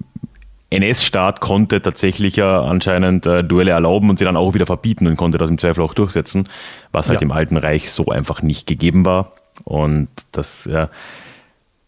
[0.71, 5.17] NS-Staat konnte tatsächlich ja anscheinend äh, Duelle erlauben und sie dann auch wieder verbieten und
[5.17, 6.49] konnte das im Zweifel auch durchsetzen,
[6.93, 7.25] was halt Ja.
[7.27, 9.33] im Alten Reich so einfach nicht gegeben war.
[9.65, 10.91] Und das, ja,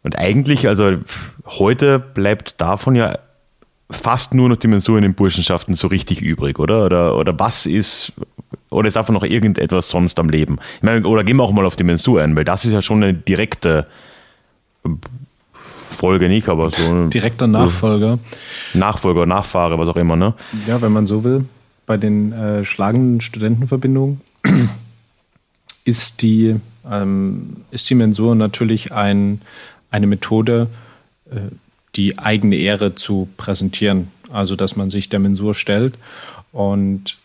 [0.05, 0.93] und eigentlich, also
[1.47, 3.19] heute bleibt davon ja
[3.91, 6.85] fast nur noch die Mensur in den Burschenschaften so richtig übrig, oder?
[6.85, 8.13] Oder, oder was ist,
[8.71, 10.59] oder ist davon noch irgendetwas sonst am Leben?
[10.77, 12.81] Ich meine, oder gehen wir auch mal auf die Mensur ein, weil das ist ja
[12.83, 13.87] schon eine direkte
[15.89, 18.19] Folge nicht, aber so Direkter Nachfolger.
[18.75, 20.35] Nachfolger, Nachfahre, was auch immer, ne?
[20.67, 21.45] Ja, wenn man so will,
[21.87, 24.21] bei den äh, schlagenden Studentenverbindungen
[25.85, 26.57] ist die,
[26.89, 29.41] ähm, ist die Mensur natürlich ein,
[29.91, 30.69] eine Methode,
[31.31, 31.37] äh,
[31.97, 34.09] die eigene Ehre zu präsentieren.
[34.31, 35.95] Also, dass man sich der Mensur stellt.
[36.53, 37.17] Und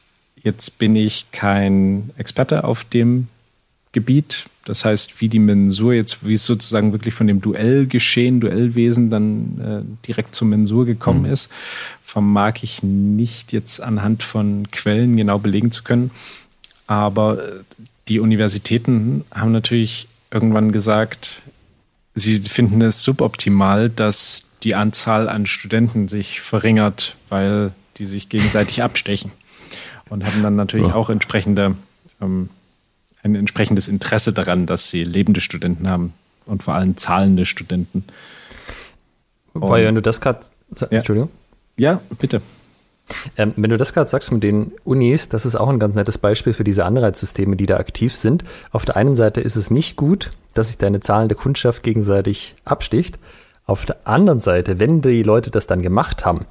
[0.41, 3.27] jetzt bin ich kein Experte auf dem
[3.91, 4.45] Gebiet.
[4.65, 9.59] Das heißt, wie die Mensur jetzt, wie es sozusagen wirklich von dem Duellgeschehen, Duellwesen dann
[9.59, 11.51] äh, direkt zur Mensur gekommen ist,
[12.01, 16.11] vermag ich nicht jetzt anhand von Quellen genau belegen zu können.
[16.87, 17.51] Aber äh,
[18.07, 21.41] die Universitäten haben natürlich irgendwann gesagt,
[22.15, 28.81] sie finden es suboptimal, dass die Anzahl an Studenten sich verringert, weil die sich gegenseitig
[28.81, 29.31] abstechen.
[30.09, 30.95] Und hatten dann natürlich Ja.
[30.95, 31.75] auch entsprechende,
[32.21, 32.49] ähm,
[33.23, 36.13] ein entsprechendes Interesse daran, dass sie lebende Studenten haben
[36.45, 38.05] und vor allem zahlende Studenten.
[39.53, 40.41] Wobei, wenn du das gerade,
[40.79, 40.87] Ja.
[40.89, 41.29] Entschuldigung.
[41.77, 42.41] Ja, bitte.
[43.37, 46.17] Ähm, wenn du das gerade sagst mit den Unis, das ist auch ein ganz nettes
[46.17, 48.43] Beispiel für diese Anreizsysteme, die da aktiv sind.
[48.71, 53.19] Auf der einen Seite ist es nicht gut, dass sich deine zahlende Kundschaft gegenseitig absticht.
[53.65, 56.45] Auf der anderen Seite, wenn die Leute das dann gemacht haben,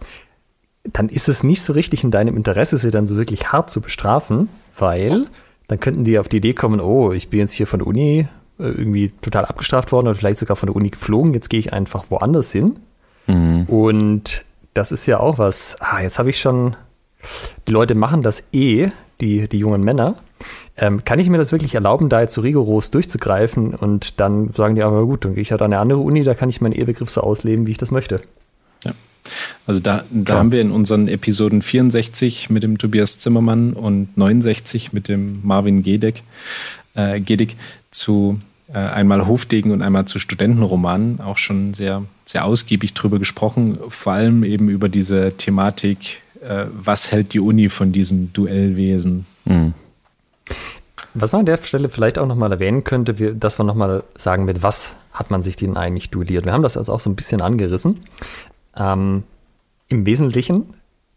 [0.84, 3.80] dann ist es nicht so richtig in deinem Interesse, sie dann so wirklich hart zu
[3.80, 5.26] bestrafen, weil
[5.72, 8.28] dann könnten die auf die Idee kommen, oh, ich bin jetzt hier von der Uni
[8.58, 11.72] äh, irgendwie total abgestraft worden oder vielleicht sogar von der Uni geflogen, jetzt gehe ich
[11.72, 12.76] einfach woanders hin.
[13.68, 14.44] Und
[14.74, 15.76] das ist ja auch was.
[15.80, 16.76] Ah, jetzt habe ich schon.
[17.68, 20.16] Die Leute machen das eh, die, die jungen Männer.
[20.76, 24.74] Ähm, kann ich mir das wirklich erlauben, da jetzt so rigoros durchzugreifen und dann sagen
[24.74, 26.72] die, aber gut, dann gehe ich halt an eine andere Uni, da kann ich meinen
[26.72, 28.20] Ehebegriff so ausleben, wie ich das möchte.
[29.66, 34.92] Also da, da haben wir in unseren Episoden 64 mit dem Tobias Zimmermann und 69
[34.92, 36.22] mit dem Marvin Gedeck,
[36.94, 37.56] äh, Gedeck
[37.90, 38.40] zu
[38.72, 43.78] äh, einmal Hofdegen und einmal zu Studentenromanen auch schon sehr, sehr ausgiebig drüber gesprochen.
[43.88, 49.26] Vor allem eben über diese Thematik, äh, was hält die Uni von diesem Duellwesen.
[49.44, 49.74] Mhm.
[51.14, 54.44] Was man an der Stelle vielleicht auch nochmal erwähnen könnte, wir, dass wir nochmal sagen,
[54.44, 56.46] mit was hat man sich denn eigentlich duelliert.
[56.46, 58.00] Wir haben das also auch so ein bisschen angerissen.
[58.78, 59.24] Ähm,
[59.92, 60.72] Im Wesentlichen,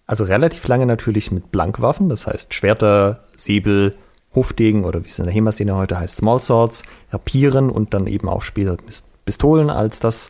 [0.06, 3.96] also relativ lange natürlich mit Blankwaffen, das heißt Schwerter, Säbel,
[4.36, 8.28] Hofdegen oder wie es in der HEMA-Szene heute heißt, Small Swords, Rapieren und dann eben
[8.28, 8.76] auch später
[9.24, 10.30] Pistolen, als das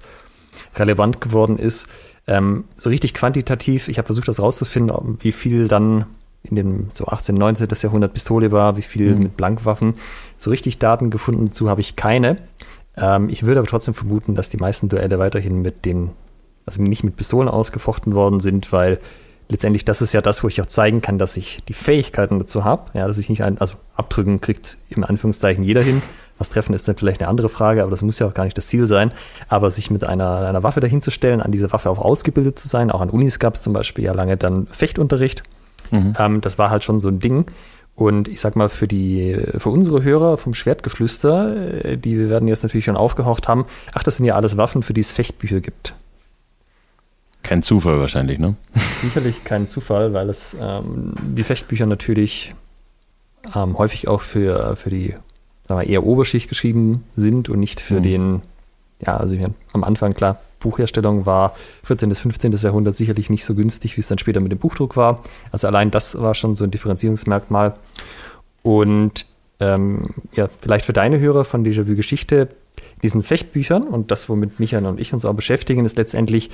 [0.75, 1.87] relevant geworden ist.
[2.27, 6.05] Ähm, so richtig quantitativ, ich habe versucht, das rauszufinden, wie viel dann
[6.43, 7.67] in dem so 18., 19.
[7.81, 9.23] Jahrhundert Pistole war, wie viel mhm.
[9.23, 9.95] mit Blankwaffen.
[10.37, 12.37] So richtig Daten gefunden dazu habe ich keine.
[12.95, 16.11] Ähm, ich würde aber trotzdem vermuten, dass die meisten Duelle weiterhin mit den,
[16.65, 18.99] also nicht mit Pistolen ausgefochten worden sind, weil
[19.49, 22.63] letztendlich das ist ja das, wo ich auch zeigen kann, dass ich die Fähigkeiten dazu
[22.63, 22.91] habe.
[22.93, 26.01] Ja, dass ich nicht ein, also abdrücken kriegt im Anführungszeichen jeder hin.
[26.37, 28.57] Was treffen ist dann vielleicht eine andere Frage, aber das muss ja auch gar nicht
[28.57, 29.13] das Ziel sein.
[29.47, 32.99] Aber sich mit einer, einer Waffe dahinzustellen, an diese Waffe auch ausgebildet zu sein, auch
[32.99, 35.43] an Unis gab es zum Beispiel ja lange dann Fechtunterricht
[35.91, 36.13] Mhm.
[36.17, 37.45] Ähm, das war halt schon so ein Ding.
[37.95, 42.63] Und ich sag mal, für die, für unsere Hörer vom Schwertgeflüster, äh, die werden jetzt
[42.63, 45.95] natürlich schon aufgehorcht haben, ach, das sind ja alles Waffen, für die es Fechtbücher gibt.
[47.45, 48.55] Kein Zufall wahrscheinlich, ne?
[49.01, 52.55] Sicherlich kein Zufall, weil es ähm, die Fechtbücher natürlich
[53.53, 55.15] ähm, häufig auch für, für die
[55.67, 58.03] sagen wir, eher Oberschicht geschrieben sind und nicht für mhm.
[58.03, 58.41] den,
[59.05, 59.35] ja, also
[59.73, 62.09] am Anfang klar, Buchherstellung war 14.
[62.09, 62.51] bis 15.
[62.53, 65.21] Jahrhundert sicherlich nicht so günstig, wie es dann später mit dem Buchdruck war.
[65.51, 67.75] Also allein das war schon so ein Differenzierungsmerkmal.
[68.63, 69.27] Und
[69.59, 72.49] ähm, ja, vielleicht für deine Hörer von Déjà-vu Geschichte,
[73.03, 76.49] diesen Fechtbüchern und das, womit Michael und ich uns auch beschäftigen, ist letztendlich,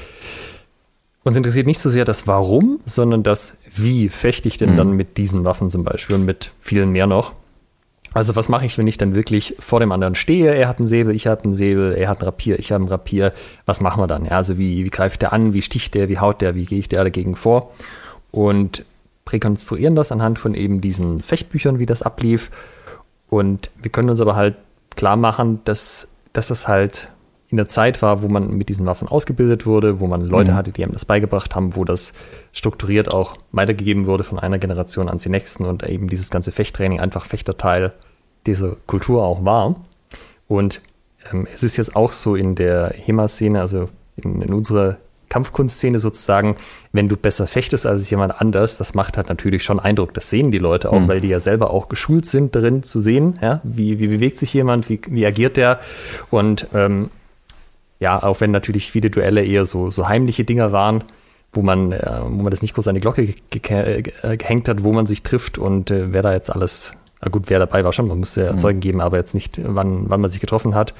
[1.23, 4.77] uns interessiert nicht so sehr das Warum, sondern das Wie fechte ich denn mhm.
[4.77, 7.33] dann mit diesen Waffen zum Beispiel und mit vielen mehr noch.
[8.13, 10.53] Also was mache ich, wenn ich dann wirklich vor dem anderen stehe?
[10.53, 12.89] Er hat einen Säbel, ich habe einen Säbel, er hat einen Rapier, ich habe einen
[12.89, 13.33] Rapier.
[13.65, 14.25] Was machen wir dann?
[14.25, 15.53] Ja, also wie, wie greift der an?
[15.53, 16.09] Wie sticht der?
[16.09, 16.55] Wie haut der?
[16.55, 17.71] Wie gehe ich der dagegen vor?
[18.31, 18.83] Und
[19.29, 22.51] rekonstruieren das anhand von eben diesen Fechtbüchern, wie das ablief.
[23.29, 24.55] Und wir können uns aber halt
[24.95, 27.09] klar machen, dass, dass das halt
[27.51, 30.55] in der Zeit war, wo man mit diesen Waffen ausgebildet wurde, wo man Leute mhm.
[30.55, 32.13] hatte, die einem das beigebracht haben, wo das
[32.53, 37.01] strukturiert auch weitergegeben wurde von einer Generation an die nächsten und eben dieses ganze Fechttraining
[37.01, 37.93] einfach Fechterteil
[38.45, 39.75] dieser Kultur auch war.
[40.47, 40.81] Und
[41.31, 44.97] ähm, es ist jetzt auch so in der HEMA-Szene, also in, in unserer
[45.27, 46.55] Kampfkunstszene sozusagen,
[46.93, 50.13] wenn du besser fechtest als jemand anders, das macht halt natürlich schon Eindruck.
[50.13, 51.07] Das sehen die Leute auch, mhm.
[51.09, 54.53] weil die ja selber auch geschult sind darin zu sehen, ja, wie, wie bewegt sich
[54.53, 55.79] jemand, wie, wie agiert der.
[56.29, 57.09] Und ähm,
[58.01, 61.03] ja, auch wenn natürlich viele Duelle eher so, so heimliche Dinger waren,
[61.53, 64.67] wo man, äh, wo man das nicht groß an die Glocke ge ge äh, gehängt
[64.67, 67.85] hat, wo man sich trifft und äh, wer da jetzt alles, na gut, wer dabei
[67.85, 68.59] war schon, man musste ja mhm.
[68.59, 70.95] Zeugen geben, aber jetzt nicht, wann, wann man sich getroffen hat,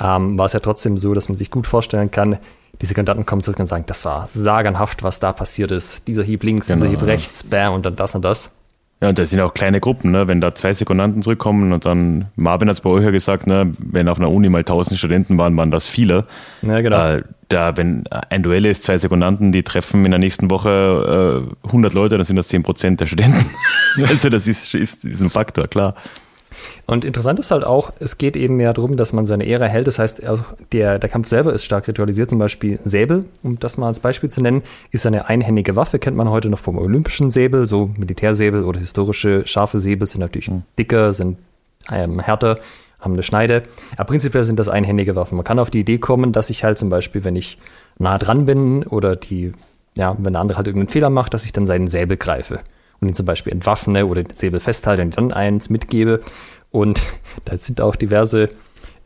[0.00, 2.38] ähm, war es ja trotzdem so, dass man sich gut vorstellen kann,
[2.80, 6.06] diese Kandidaten kommen zurück und sagen, das war sagenhaft, was da passiert ist.
[6.06, 6.84] Dieser Hieb links, genau.
[6.84, 8.50] dieser Hieb rechts, bam, und dann das und das.
[9.00, 10.28] Ja, und das sind auch kleine Gruppen, ne?
[10.28, 13.72] wenn da zwei Sekundanten zurückkommen und dann, Marvin hat es bei euch ja gesagt, ne?
[13.78, 16.26] wenn auf einer Uni mal 1000 Studenten waren, waren das viele.
[16.62, 17.16] Ja, genau.
[17.16, 21.66] Äh, da, wenn ein Duell ist, zwei Sekundanten, die treffen in der nächsten Woche äh,
[21.66, 23.44] 100 Leute, dann sind das 10 Prozent der Studenten.
[24.08, 25.94] also das ist, ist, ist ein Faktor, klar.
[26.86, 29.86] Und interessant ist halt auch, es geht eben mehr darum, dass man seine Ehre hält.
[29.86, 30.22] Das heißt,
[30.72, 32.30] der, der Kampf selber ist stark ritualisiert.
[32.30, 36.16] Zum Beispiel Säbel, um das mal als Beispiel zu nennen, ist eine einhändige Waffe, kennt
[36.16, 37.66] man heute noch vom olympischen Säbel.
[37.66, 40.62] So Militärsäbel oder historische scharfe Säbel sind natürlich mhm.
[40.78, 41.38] dicker, sind
[41.90, 42.58] ähm, härter,
[43.00, 43.62] haben eine Schneide.
[43.96, 45.36] Aber prinzipiell sind das einhändige Waffen.
[45.36, 47.58] Man kann auf die Idee kommen, dass ich halt zum Beispiel, wenn ich
[47.98, 49.52] nah dran bin oder die,
[49.96, 52.60] ja, wenn der andere halt irgendeinen Fehler macht, dass ich dann seinen Säbel greife
[53.00, 56.20] und ihn zum Beispiel entwaffne oder den Säbel festhalte und dann eins mitgebe.
[56.70, 57.02] Und
[57.44, 58.50] da sind auch diverse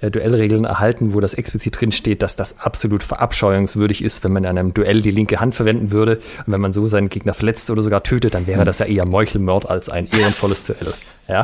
[0.00, 4.44] äh, Duellregeln erhalten, wo das explizit drin steht, dass das absolut verabscheuungswürdig ist, wenn man
[4.44, 6.18] in einem Duell die linke Hand verwenden würde.
[6.46, 9.06] Und wenn man so seinen Gegner verletzt oder sogar tötet, dann wäre das ja eher
[9.06, 10.94] Meuchelmord als ein ehrenvolles Duell.
[11.28, 11.42] Ja.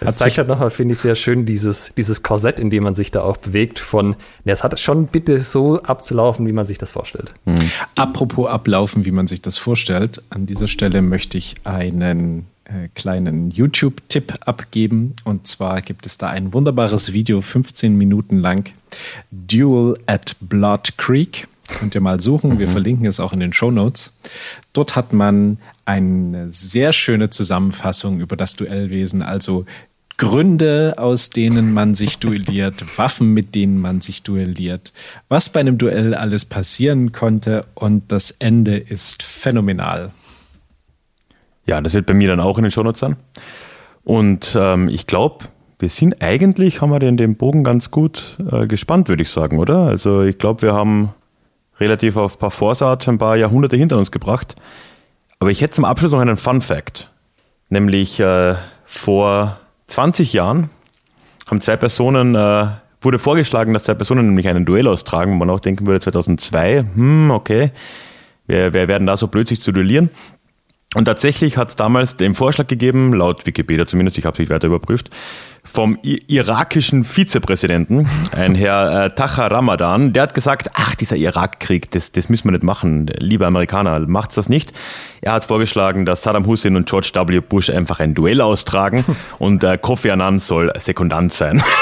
[0.00, 3.10] Das zeigt halt nochmal, finde ich, sehr schön dieses, dieses Korsett, in dem man sich
[3.10, 7.34] da auch bewegt, von, es hat schon bitte so abzulaufen, wie man sich das vorstellt.
[7.44, 7.70] Mhm.
[7.94, 13.50] Apropos ablaufen, wie man sich das vorstellt, an dieser Stelle möchte ich einen äh, kleinen
[13.50, 15.14] YouTube-Tipp abgeben.
[15.24, 18.70] Und zwar gibt es da ein wunderbares Video, 15 Minuten lang,
[19.30, 21.48] Duel at Blood Creek.
[21.68, 22.58] Könnt ihr mal suchen.
[22.58, 22.72] Wir mhm.
[22.72, 24.14] verlinken es auch in den Show Notes.
[24.72, 29.22] Dort hat man eine sehr schöne Zusammenfassung über das Duellwesen.
[29.22, 29.64] Also
[30.18, 34.92] Gründe, aus denen man sich duelliert, Waffen, mit denen man sich duelliert,
[35.28, 40.12] was bei einem Duell alles passieren konnte und das Ende ist phänomenal.
[41.66, 43.16] Ja, das wird bei mir dann auch in den Shownotes sein.
[44.04, 45.44] Und ähm, ich glaube,
[45.78, 49.58] wir sind eigentlich, haben wir den, den Bogen ganz gut äh, gespannt, würde ich sagen,
[49.58, 49.80] oder?
[49.80, 51.12] Also ich glaube, wir haben
[51.78, 54.56] relativ auf Vorsaat ein paar Jahrhunderte hinter uns gebracht.
[55.38, 57.10] Aber ich hätte zum Abschluss noch einen Fun Fact.
[57.68, 58.54] Nämlich äh,
[58.84, 59.58] vor
[59.88, 60.70] 20 Jahren
[61.48, 62.66] haben zwei Personen, äh,
[63.00, 66.84] wurde vorgeschlagen, dass zwei Personen nämlich einen Duell austragen, wo man auch denken würde, 2002,
[66.94, 67.72] hm, okay,
[68.46, 70.10] wer, wer werden da so blöd, sich zu duellieren?
[70.94, 74.50] Und tatsächlich hat es damals den Vorschlag gegeben, laut Wikipedia zumindest, ich habe es nicht
[74.50, 75.10] weiter überprüft,
[75.64, 82.12] vom irakischen Vizepräsidenten, ein Herr äh, Taha Ramadan, der hat gesagt, ach, dieser Irakkrieg, das,
[82.12, 83.06] das müssen wir nicht machen.
[83.18, 84.72] Liebe Amerikaner, macht's das nicht.
[85.20, 87.40] Er hat vorgeschlagen, dass Saddam Hussein und George W.
[87.40, 89.04] Bush einfach ein Duell austragen
[89.38, 91.62] und äh, Kofi Annan soll Sekundant sein.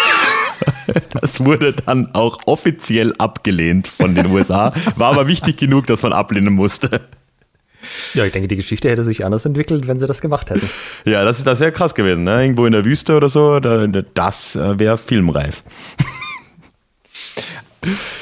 [1.19, 6.13] Das wurde dann auch offiziell abgelehnt von den USA, war aber wichtig genug, dass man
[6.13, 7.01] ablehnen musste.
[8.14, 10.68] Ja, ich denke, die Geschichte hätte sich anders entwickelt, wenn sie das gemacht hätten.
[11.05, 12.24] Ja, das ist das wäre krass gewesen.
[12.24, 12.43] Ne?
[12.43, 15.62] Irgendwo in der Wüste oder so, das äh, wäre filmreif.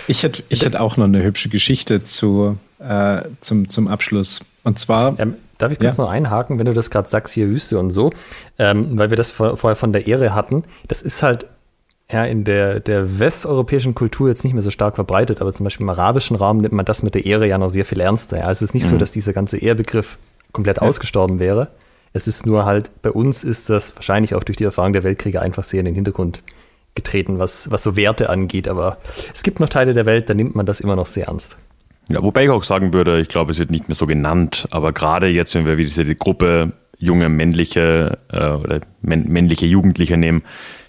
[0.07, 4.41] Ich hätte, ich hätte auch noch eine hübsche Geschichte zu, äh, zum, zum Abschluss.
[4.63, 5.19] Und zwar.
[5.19, 6.05] Ähm, darf ich kurz ja?
[6.05, 8.13] noch einhaken, wenn du das gerade sagst, hier Wüste und so,
[8.59, 10.63] ähm, weil wir das vor, vorher von der Ehre hatten.
[10.87, 11.47] Das ist halt
[12.11, 15.85] ja, in der, der westeuropäischen Kultur jetzt nicht mehr so stark verbreitet, aber zum Beispiel
[15.85, 18.39] im arabischen Raum nimmt man das mit der Ehre ja noch sehr viel ernster.
[18.39, 18.45] Ja.
[18.45, 18.91] Also es ist nicht mhm.
[18.91, 20.19] so, dass dieser ganze Ehrbegriff
[20.53, 20.83] komplett ja.
[20.83, 21.69] ausgestorben wäre.
[22.15, 25.43] Es ist nur halt, bei uns ist das wahrscheinlich auch durch die Erfahrung der Weltkriege
[25.43, 26.43] einfach sehr in den Hintergrund
[26.95, 28.69] getreten, was, was so Werte angeht.
[28.69, 28.97] Aber
[29.35, 31.59] es gibt noch Teile der Welt, da nimmt man das immer noch sehr ernst.
[32.09, 34.95] Ja, wobei ich auch sagen würde, ich glaube, es wird nicht mehr so genannt, aber
[34.95, 40.43] gerade jetzt, wenn wir wieder diese Gruppe junge männliche äh, oder männliche Jugendliche nehmen,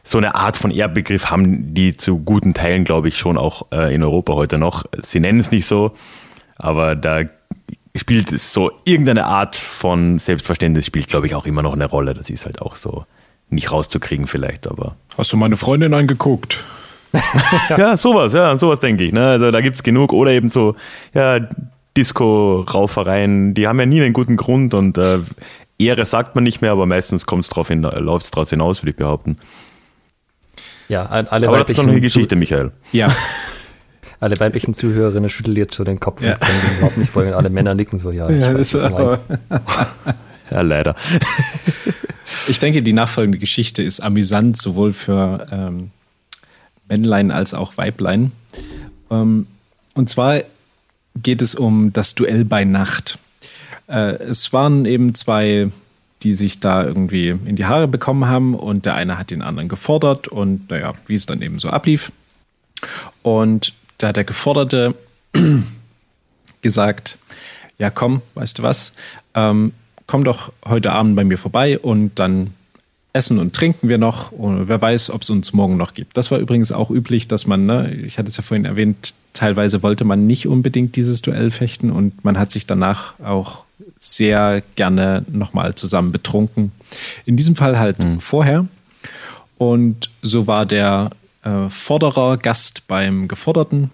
[0.09, 3.93] so eine Art von Ehrbegriff haben die zu guten Teilen, glaube ich, schon auch äh,
[3.93, 4.85] in Europa heute noch.
[4.97, 5.91] Sie nennen es nicht so,
[6.55, 7.25] aber da
[7.95, 12.15] spielt es so irgendeine Art von Selbstverständnis spielt, glaube ich, auch immer noch eine Rolle.
[12.15, 13.05] Das ist halt auch so
[13.51, 14.95] nicht rauszukriegen vielleicht, aber.
[15.15, 16.63] Hast du meine Freundin angeguckt?
[17.77, 19.13] ja, sowas, ja, sowas denke ich.
[19.13, 19.27] Ne?
[19.27, 20.11] Also da gibt es genug.
[20.11, 20.75] Oder eben so,
[21.13, 21.39] ja,
[21.95, 25.19] Disco-Raufereien, die haben ja nie einen guten Grund und äh,
[25.77, 28.81] Ehre sagt man nicht mehr, aber meistens kommt es drauf hin, läuft es draus hinaus,
[28.81, 29.37] würde ich behaupten.
[30.89, 32.71] Ja, alle Aber das ist doch eine Geschichte, Michael.
[32.91, 33.15] Ja.
[34.19, 36.33] alle weiblichen Zuhörerinnen schütteln jetzt so den Kopf ja.
[36.33, 37.33] und können überhaupt nicht folgen.
[37.33, 39.21] Alle Männer nicken so, ja, ich ja, weiß, aber
[40.51, 40.95] Ja, leider.
[42.47, 45.91] Ich denke, die nachfolgende Geschichte ist amüsant, sowohl für ähm,
[46.87, 48.31] Männlein als auch Weiblein.
[49.11, 49.47] Ähm,
[49.93, 50.41] und zwar
[51.15, 53.19] geht es um das Duell bei Nacht.
[53.87, 55.69] Äh, es waren eben zwei
[56.23, 59.69] die sich da irgendwie in die Haare bekommen haben und der eine hat den anderen
[59.69, 62.11] gefordert und naja, wie es dann eben so ablief.
[63.21, 64.95] Und da hat der Geforderte
[66.61, 67.17] gesagt,
[67.77, 68.93] ja komm, weißt du was,
[69.33, 69.71] ähm,
[70.07, 72.53] komm doch heute Abend bei mir vorbei und dann
[73.13, 76.15] essen und trinken wir noch und wer weiß, ob es uns morgen noch gibt.
[76.17, 79.81] Das war übrigens auch üblich, dass man, ne, ich hatte es ja vorhin erwähnt, teilweise
[79.83, 83.63] wollte man nicht unbedingt dieses Duell fechten und man hat sich danach auch
[83.99, 86.71] sehr gerne nochmal zusammen betrunken.
[87.25, 88.19] In diesem Fall halt mhm.
[88.19, 88.65] vorher.
[89.57, 91.11] Und so war der
[91.43, 93.91] äh, Forderer Gast beim Geforderten.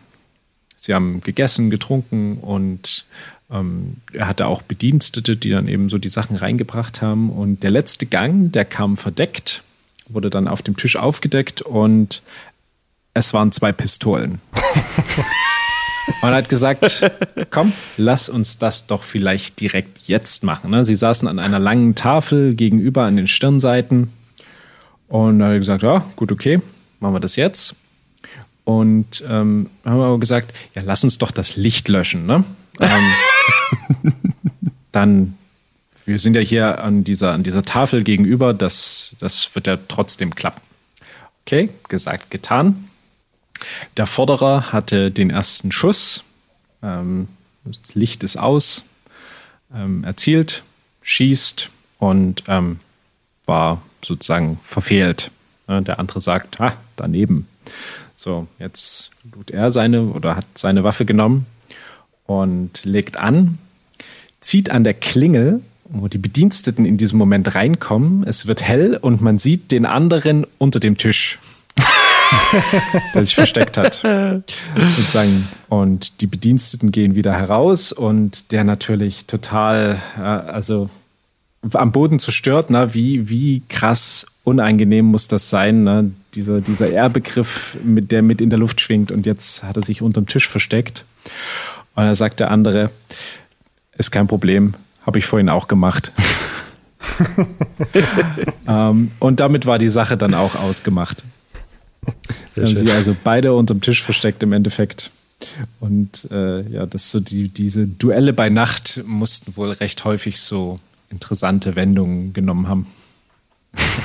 [0.78, 3.06] Sie haben gegessen, getrunken und
[3.50, 7.32] ähm, er hatte auch Bedienstete, die dann eben so die Sachen reingebracht haben.
[7.32, 9.64] Und der letzte Gang, der kam verdeckt,
[10.08, 12.22] wurde dann auf dem Tisch aufgedeckt und
[13.16, 14.40] es waren zwei Pistolen.
[16.22, 17.12] Man hat gesagt,
[17.50, 20.72] komm, lass uns das doch vielleicht direkt jetzt machen.
[20.72, 20.86] Ne?
[20.86, 24.12] Sie saßen an einer langen Tafel gegenüber an den Stirnseiten
[25.08, 26.62] und hat er gesagt, ja, gut, okay,
[27.00, 27.76] machen wir das jetzt.
[28.64, 32.26] Und ähm, haben aber gesagt, ja, lass uns doch das Licht löschen.
[32.26, 32.44] Ne?
[32.80, 34.14] Ähm,
[34.92, 35.38] dann,
[36.06, 40.34] wir sind ja hier an dieser, an dieser Tafel gegenüber, das, das wird ja trotzdem
[40.34, 40.62] klappen.
[41.46, 42.90] Okay, gesagt, getan.
[43.98, 46.24] Der Vorderer hatte den ersten Schuss.
[46.84, 47.28] Ähm,
[47.64, 48.84] das Licht ist aus.
[49.74, 50.64] Ähm, erzielt,
[51.02, 52.80] schießt und ähm,
[53.46, 55.32] war sozusagen verfehlt.
[55.68, 57.48] Der andere sagt, ah, daneben.
[58.14, 61.48] So, jetzt lud er seine oder hat seine Waffe genommen
[62.28, 63.58] und legt an,
[64.40, 68.24] zieht an der Klingel, wo die Bediensteten in diesem Moment reinkommen.
[68.28, 71.40] Es wird hell und man sieht den anderen unter dem Tisch.
[73.14, 73.96] der sich versteckt hat.
[73.96, 75.48] Sozusagen.
[75.70, 80.90] Und die Bediensteten gehen wieder heraus und der natürlich total, also
[81.74, 86.12] am Boden zerstört, na, wie, wie krass unangenehm muss das sein, ne?
[86.36, 90.02] dieser, dieser R-Begriff, mit, der mit in der Luft schwingt und jetzt hat er sich
[90.02, 91.06] unterm Tisch versteckt.
[91.96, 92.92] Und da sagt der andere,
[93.98, 96.12] ist kein Problem, habe ich vorhin auch gemacht.
[98.68, 101.24] ähm, und damit war die Sache dann auch ausgemacht.
[102.54, 105.12] Sie haben sich also beide unterm Tisch versteckt im Endeffekt.
[105.80, 110.80] Und äh, ja, das so die, diese Duelle bei Nacht mussten wohl recht häufig so
[111.10, 112.88] interessante Wendungen genommen haben.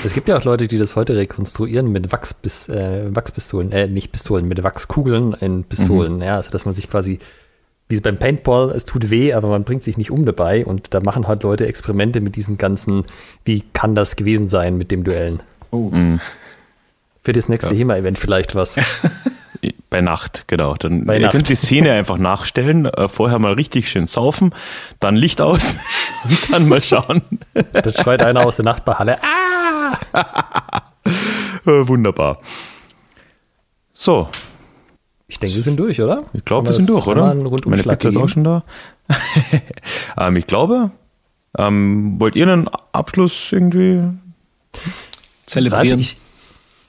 [0.05, 4.11] Es gibt ja auch Leute, die das heute rekonstruieren mit Wachspis äh, Wachspistolen, äh, nicht
[4.13, 6.17] Pistolen, mit Wachskugeln in Pistolen.
[6.17, 6.23] Mhm.
[6.23, 7.21] Ja, also dass man sich quasi,
[7.89, 10.67] wie beim Paintball, es tut weh, aber man bringt sich nicht um dabei.
[10.67, 13.05] Und da machen halt Leute Experimente mit diesen ganzen,
[13.45, 15.41] wie kann das gewesen sein mit dem Duellen.
[15.71, 15.91] Oh.
[15.91, 16.21] Mhm.
[17.23, 17.81] Für das nächste ja.
[17.81, 18.77] HEMA-Event vielleicht was.
[19.91, 20.75] Bei Nacht, genau.
[20.75, 21.33] Dann Bei ihr Nacht.
[21.33, 24.55] könnt die Szene einfach nachstellen, äh, vorher mal richtig schön saufen,
[25.01, 25.75] dann Licht aus
[26.25, 27.23] und dann mal schauen.
[27.73, 29.19] Dann schreit einer aus der Nachbarhalle.
[30.13, 30.83] Ah!
[31.67, 32.39] Äh, wunderbar.
[33.93, 34.29] So.
[35.27, 36.25] Ich denke, wir sind durch, oder?
[36.33, 37.35] Ich glaube, wir sind durch, oder?
[37.35, 38.63] Meine Pizza ist auch schon da.
[40.19, 40.91] ähm, ich glaube,
[41.59, 44.09] ähm, wollt ihr einen Abschluss irgendwie
[45.47, 46.07] zelebrieren?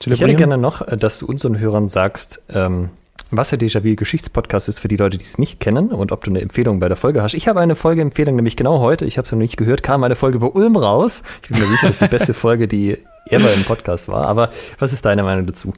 [0.06, 2.90] Ich, ich hätte gerne noch, äh, dass du unseren Hörern sagst, ähm,
[3.30, 6.30] was der Déjà-vu Geschichtspodcast ist für die Leute, die es nicht kennen und ob du
[6.30, 7.32] eine Empfehlung bei der Folge hast.
[7.34, 10.16] Ich habe eine Folgeempfehlung, nämlich genau heute, ich habe es noch nicht gehört, kam eine
[10.16, 11.22] Folge über Ulm raus.
[11.42, 14.28] Ich bin mir sicher, das ist die beste Folge, die ever im Podcast war.
[14.28, 15.72] Aber was ist deine Meinung dazu?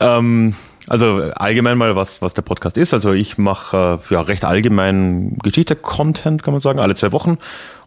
[0.00, 0.54] Ähm,
[0.88, 2.92] also allgemein mal, was, was der Podcast ist.
[2.92, 7.38] Also ich mache äh, ja recht allgemein Geschichte-Content, kann man sagen, alle zwei Wochen.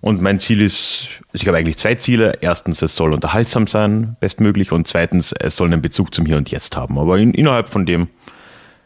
[0.02, 2.40] Und mein Ziel ist, also ich habe eigentlich zwei Ziele.
[2.42, 4.72] Erstens, es soll unterhaltsam sein, bestmöglich.
[4.72, 6.98] Und zweitens, es soll einen Bezug zum Hier und Jetzt haben.
[6.98, 8.08] Aber in, innerhalb von dem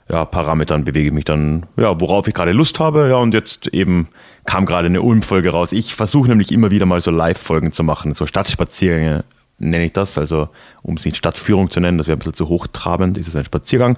[0.10, 3.08] ja, Parametern bewege ich mich dann, ja, worauf ich gerade Lust habe.
[3.10, 4.10] Ja, und jetzt eben
[4.46, 5.72] kam gerade eine Ulm-Folge raus.
[5.72, 9.24] Ich versuche nämlich immer wieder mal so Live-Folgen zu machen, so Stadtspaziergänge
[9.62, 10.50] nenne ich das, also
[10.82, 13.46] um es nicht Stadtführung zu nennen, das wäre ein bisschen zu hochtrabend, ist es ein
[13.46, 13.98] Spaziergang.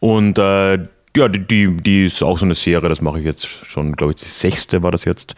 [0.00, 0.78] Und äh,
[1.16, 4.12] ja, die, die, die ist auch so eine Serie, das mache ich jetzt schon, glaube
[4.12, 5.34] ich, die sechste war das jetzt.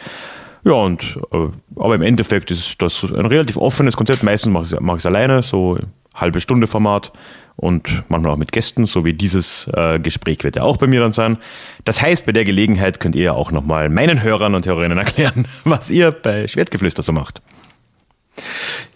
[0.65, 4.23] Ja, und äh, aber im Endeffekt ist das ein relativ offenes Konzept.
[4.23, 5.79] Meistens mache ich es mach alleine, so
[6.15, 7.13] halbe Stunde Format
[7.57, 11.01] und manchmal auch mit Gästen, so wie dieses äh, Gespräch wird ja auch bei mir
[11.01, 11.39] dann sein.
[11.85, 15.47] Das heißt, bei der Gelegenheit könnt ihr ja auch nochmal meinen Hörern und Hörerinnen erklären,
[15.65, 17.41] was ihr bei Schwertgeflüster so macht.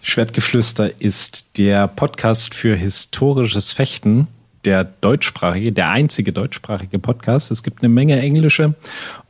[0.01, 4.27] Schwertgeflüster ist der Podcast für historisches Fechten,
[4.63, 7.51] der deutschsprachige, der einzige deutschsprachige Podcast.
[7.51, 8.75] Es gibt eine Menge englische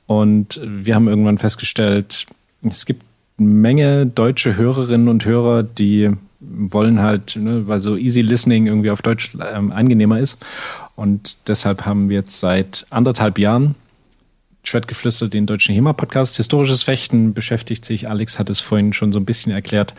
[0.07, 2.25] und wir haben irgendwann festgestellt,
[2.63, 3.03] es gibt
[3.37, 8.91] eine Menge deutsche Hörerinnen und Hörer, die wollen halt, ne, weil so easy listening irgendwie
[8.91, 10.45] auf Deutsch ähm, angenehmer ist.
[10.95, 13.75] Und deshalb haben wir jetzt seit anderthalb Jahren
[14.67, 16.37] Schwertgeflüster, den deutschen HEMA-Podcast.
[16.37, 19.93] Historisches Fechten beschäftigt sich, Alex hat es vorhin schon so ein bisschen erklärt,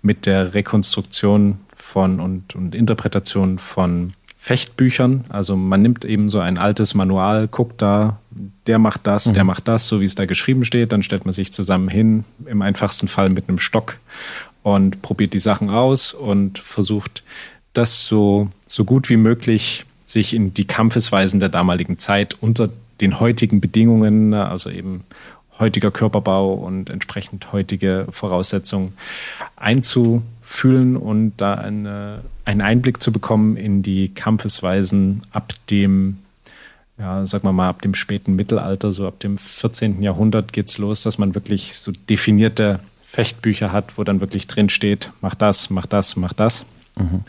[0.00, 5.24] mit der Rekonstruktion von und, und Interpretation von Fechtbüchern.
[5.28, 8.18] Also man nimmt eben so ein altes Manual, guckt da,
[8.66, 9.34] der macht das, mhm.
[9.34, 10.90] der macht das, so wie es da geschrieben steht.
[10.90, 13.98] Dann stellt man sich zusammen hin, im einfachsten Fall mit einem Stock
[14.64, 17.22] und probiert die Sachen aus und versucht
[17.72, 22.70] das so, so gut wie möglich sich in die Kampfesweisen der damaligen Zeit unter
[23.02, 25.04] den heutigen Bedingungen, also eben
[25.58, 28.94] heutiger Körperbau und entsprechend heutige Voraussetzungen
[29.56, 36.18] einzufühlen und da eine, einen Einblick zu bekommen in die Kampfesweisen ab dem,
[36.98, 40.02] ja, sagen wir mal, ab dem späten Mittelalter, so ab dem 14.
[40.02, 44.70] Jahrhundert geht es los, dass man wirklich so definierte Fechtbücher hat, wo dann wirklich drin
[44.70, 46.64] steht, mach das, mach das, mach das.
[46.96, 47.20] Mhm.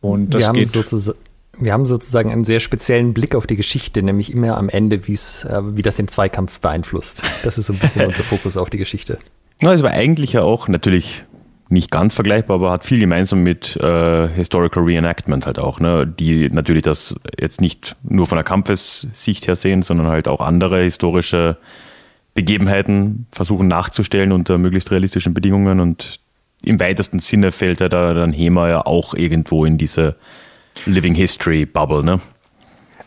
[0.00, 1.18] Und das geht sozusagen
[1.60, 5.44] wir haben sozusagen einen sehr speziellen Blick auf die Geschichte, nämlich immer am Ende, wie's,
[5.44, 7.22] äh, wie das den Zweikampf beeinflusst.
[7.42, 9.18] Das ist so ein bisschen unser Fokus auf die Geschichte.
[9.60, 11.24] Na, es war eigentlich ja auch natürlich
[11.70, 16.06] nicht ganz vergleichbar, aber hat viel gemeinsam mit äh, Historical Reenactment halt auch, ne?
[16.06, 20.82] die natürlich das jetzt nicht nur von der Kampfessicht her sehen, sondern halt auch andere
[20.82, 21.58] historische
[22.34, 26.20] Begebenheiten versuchen nachzustellen unter möglichst realistischen Bedingungen und
[26.62, 30.16] im weitesten Sinne fällt ja da dann HEMA ja auch irgendwo in diese
[30.86, 32.20] Living History Bubble, ne?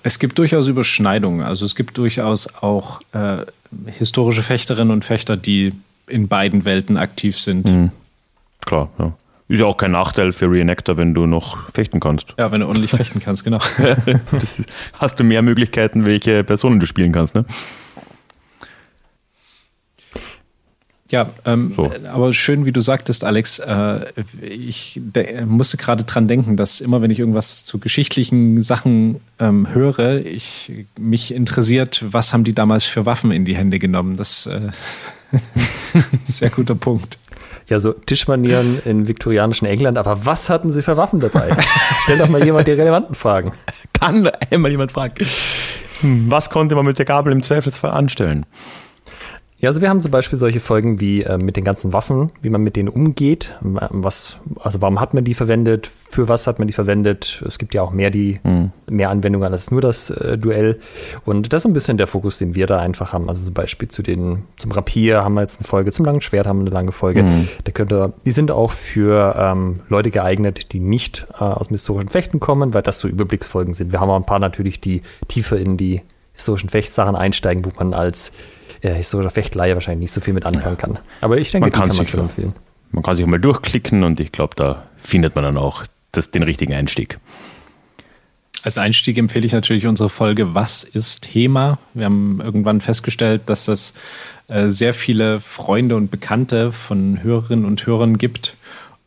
[0.03, 1.45] Es gibt durchaus Überschneidungen.
[1.45, 3.45] Also es gibt durchaus auch äh,
[3.85, 5.73] historische Fechterinnen und Fechter, die
[6.07, 7.69] in beiden Welten aktiv sind.
[7.69, 7.91] Mhm.
[8.65, 9.13] Klar, ja.
[9.47, 12.35] Ist ja auch kein Nachteil für Reenactor, wenn du noch fechten kannst.
[12.37, 13.59] Ja, wenn du ordentlich fechten kannst, genau.
[14.93, 17.43] hast du mehr Möglichkeiten, welche Personen du spielen kannst, ne?
[21.11, 21.91] Ja, ähm, so.
[22.11, 23.59] aber schön, wie du sagtest, Alex.
[23.59, 24.05] Äh,
[24.41, 24.99] ich
[25.45, 30.85] musste gerade dran denken, dass immer, wenn ich irgendwas zu geschichtlichen Sachen ähm, höre, ich
[30.97, 34.15] mich interessiert, was haben die damals für Waffen in die Hände genommen.
[34.15, 34.69] Das äh,
[35.31, 35.35] ist
[35.93, 37.17] ein sehr guter Punkt.
[37.67, 41.55] Ja, so Tischmanieren in viktorianischen England, aber was hatten sie für Waffen dabei?
[42.03, 43.53] Stell doch mal jemand die relevanten Fragen.
[43.93, 45.15] Kann einmal jemand fragen.
[46.01, 48.45] Hm, was konnte man mit der Gabel im Zweifelsfall anstellen?
[49.61, 52.49] Ja, also wir haben zum Beispiel solche Folgen wie äh, mit den ganzen Waffen, wie
[52.49, 56.67] man mit denen umgeht, was, also warum hat man die verwendet, für was hat man
[56.67, 57.43] die verwendet.
[57.47, 58.71] Es gibt ja auch mehr die, mhm.
[58.89, 60.79] mehr Anwendungen als nur das äh, Duell.
[61.25, 63.29] Und das ist ein bisschen der Fokus, den wir da einfach haben.
[63.29, 66.47] Also zum Beispiel zu den, zum Rapier haben wir jetzt eine Folge, zum langen Schwert
[66.47, 67.21] haben wir eine lange Folge.
[67.21, 67.47] Mhm.
[67.63, 72.09] Da könnte, die sind auch für ähm, Leute geeignet, die nicht äh, aus dem historischen
[72.09, 73.91] Fechten kommen, weil das so Überblicksfolgen sind.
[73.91, 76.01] Wir haben auch ein paar natürlich, die tiefer in die
[76.41, 78.33] historischen Fechtsachen einsteigen, wo man als
[78.81, 80.99] äh, historischer Fechtleihe wahrscheinlich nicht so viel mit anfangen kann.
[81.21, 82.53] Aber ich denke, man kann, kann man schon empfehlen.
[82.91, 86.43] Man kann sich mal durchklicken und ich glaube, da findet man dann auch das, den
[86.43, 87.19] richtigen Einstieg.
[88.63, 91.79] Als Einstieg empfehle ich natürlich unsere Folge Was ist HEMA?
[91.93, 93.93] Wir haben irgendwann festgestellt, dass das
[94.49, 98.57] äh, sehr viele Freunde und Bekannte von Hörerinnen und Hörern gibt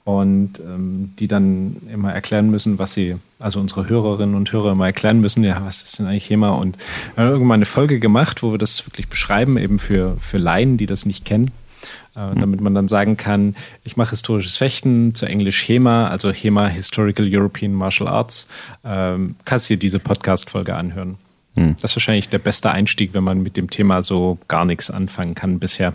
[0.04, 4.86] und ähm, die dann immer erklären müssen, was sie, also unsere Hörerinnen und Hörer immer
[4.86, 6.50] erklären müssen, ja, was ist denn eigentlich HEMA?
[6.50, 6.76] Und
[7.14, 10.76] wir haben irgendwann eine Folge gemacht, wo wir das wirklich beschreiben, eben für, für Laien,
[10.76, 11.50] die das nicht kennen.
[12.16, 12.38] Äh, mhm.
[12.38, 17.26] damit man dann sagen kann, ich mache historisches Fechten, zu Englisch HEMA, also HEMA Historical
[17.28, 18.46] European Martial Arts.
[18.84, 21.16] Ähm, kannst dir diese Podcast-Folge anhören.
[21.56, 21.74] Mhm.
[21.80, 25.34] Das ist wahrscheinlich der beste Einstieg, wenn man mit dem Thema so gar nichts anfangen
[25.34, 25.92] kann bisher.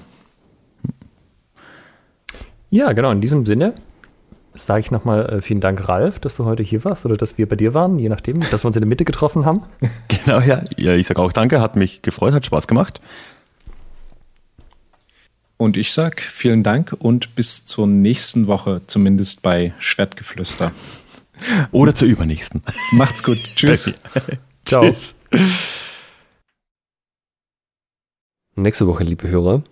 [2.70, 3.76] Ja, genau, in diesem Sinne
[4.66, 7.48] sage ich nochmal äh, vielen Dank, Ralf, dass du heute hier warst oder dass wir
[7.48, 9.64] bei dir waren, je nachdem, dass wir uns in der Mitte getroffen haben.
[10.26, 10.64] Genau, ja.
[10.76, 13.00] ja ich sage auch danke, hat mich gefreut, hat Spaß gemacht.
[15.58, 20.72] Und ich sage vielen Dank und bis zur nächsten Woche, zumindest bei Schwertgeflüster.
[21.72, 22.62] Oder zur übernächsten.
[22.92, 23.38] Macht's gut.
[23.56, 23.94] Tschüss.
[24.66, 24.84] Ciao.
[24.84, 25.16] Tschüss.
[28.56, 29.64] Nächste Woche, liebe Hörer,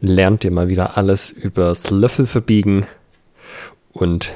[0.00, 2.86] lernt ihr mal wieder alles übers Löffel verbiegen
[3.92, 4.32] und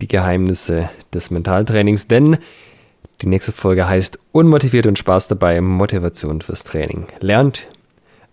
[0.00, 2.38] die Geheimnisse des Mentaltrainings, denn
[3.20, 7.06] die nächste Folge heißt Unmotiviert und Spaß dabei, Motivation fürs Training.
[7.20, 7.66] Lernt,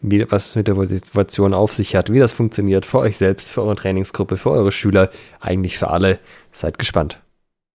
[0.02, 3.52] wie, was es mit der Motivation auf sich hat, wie das funktioniert für euch selbst,
[3.52, 5.10] für eure Trainingsgruppe, für eure Schüler,
[5.40, 6.20] eigentlich für alle.
[6.52, 7.20] Seid gespannt.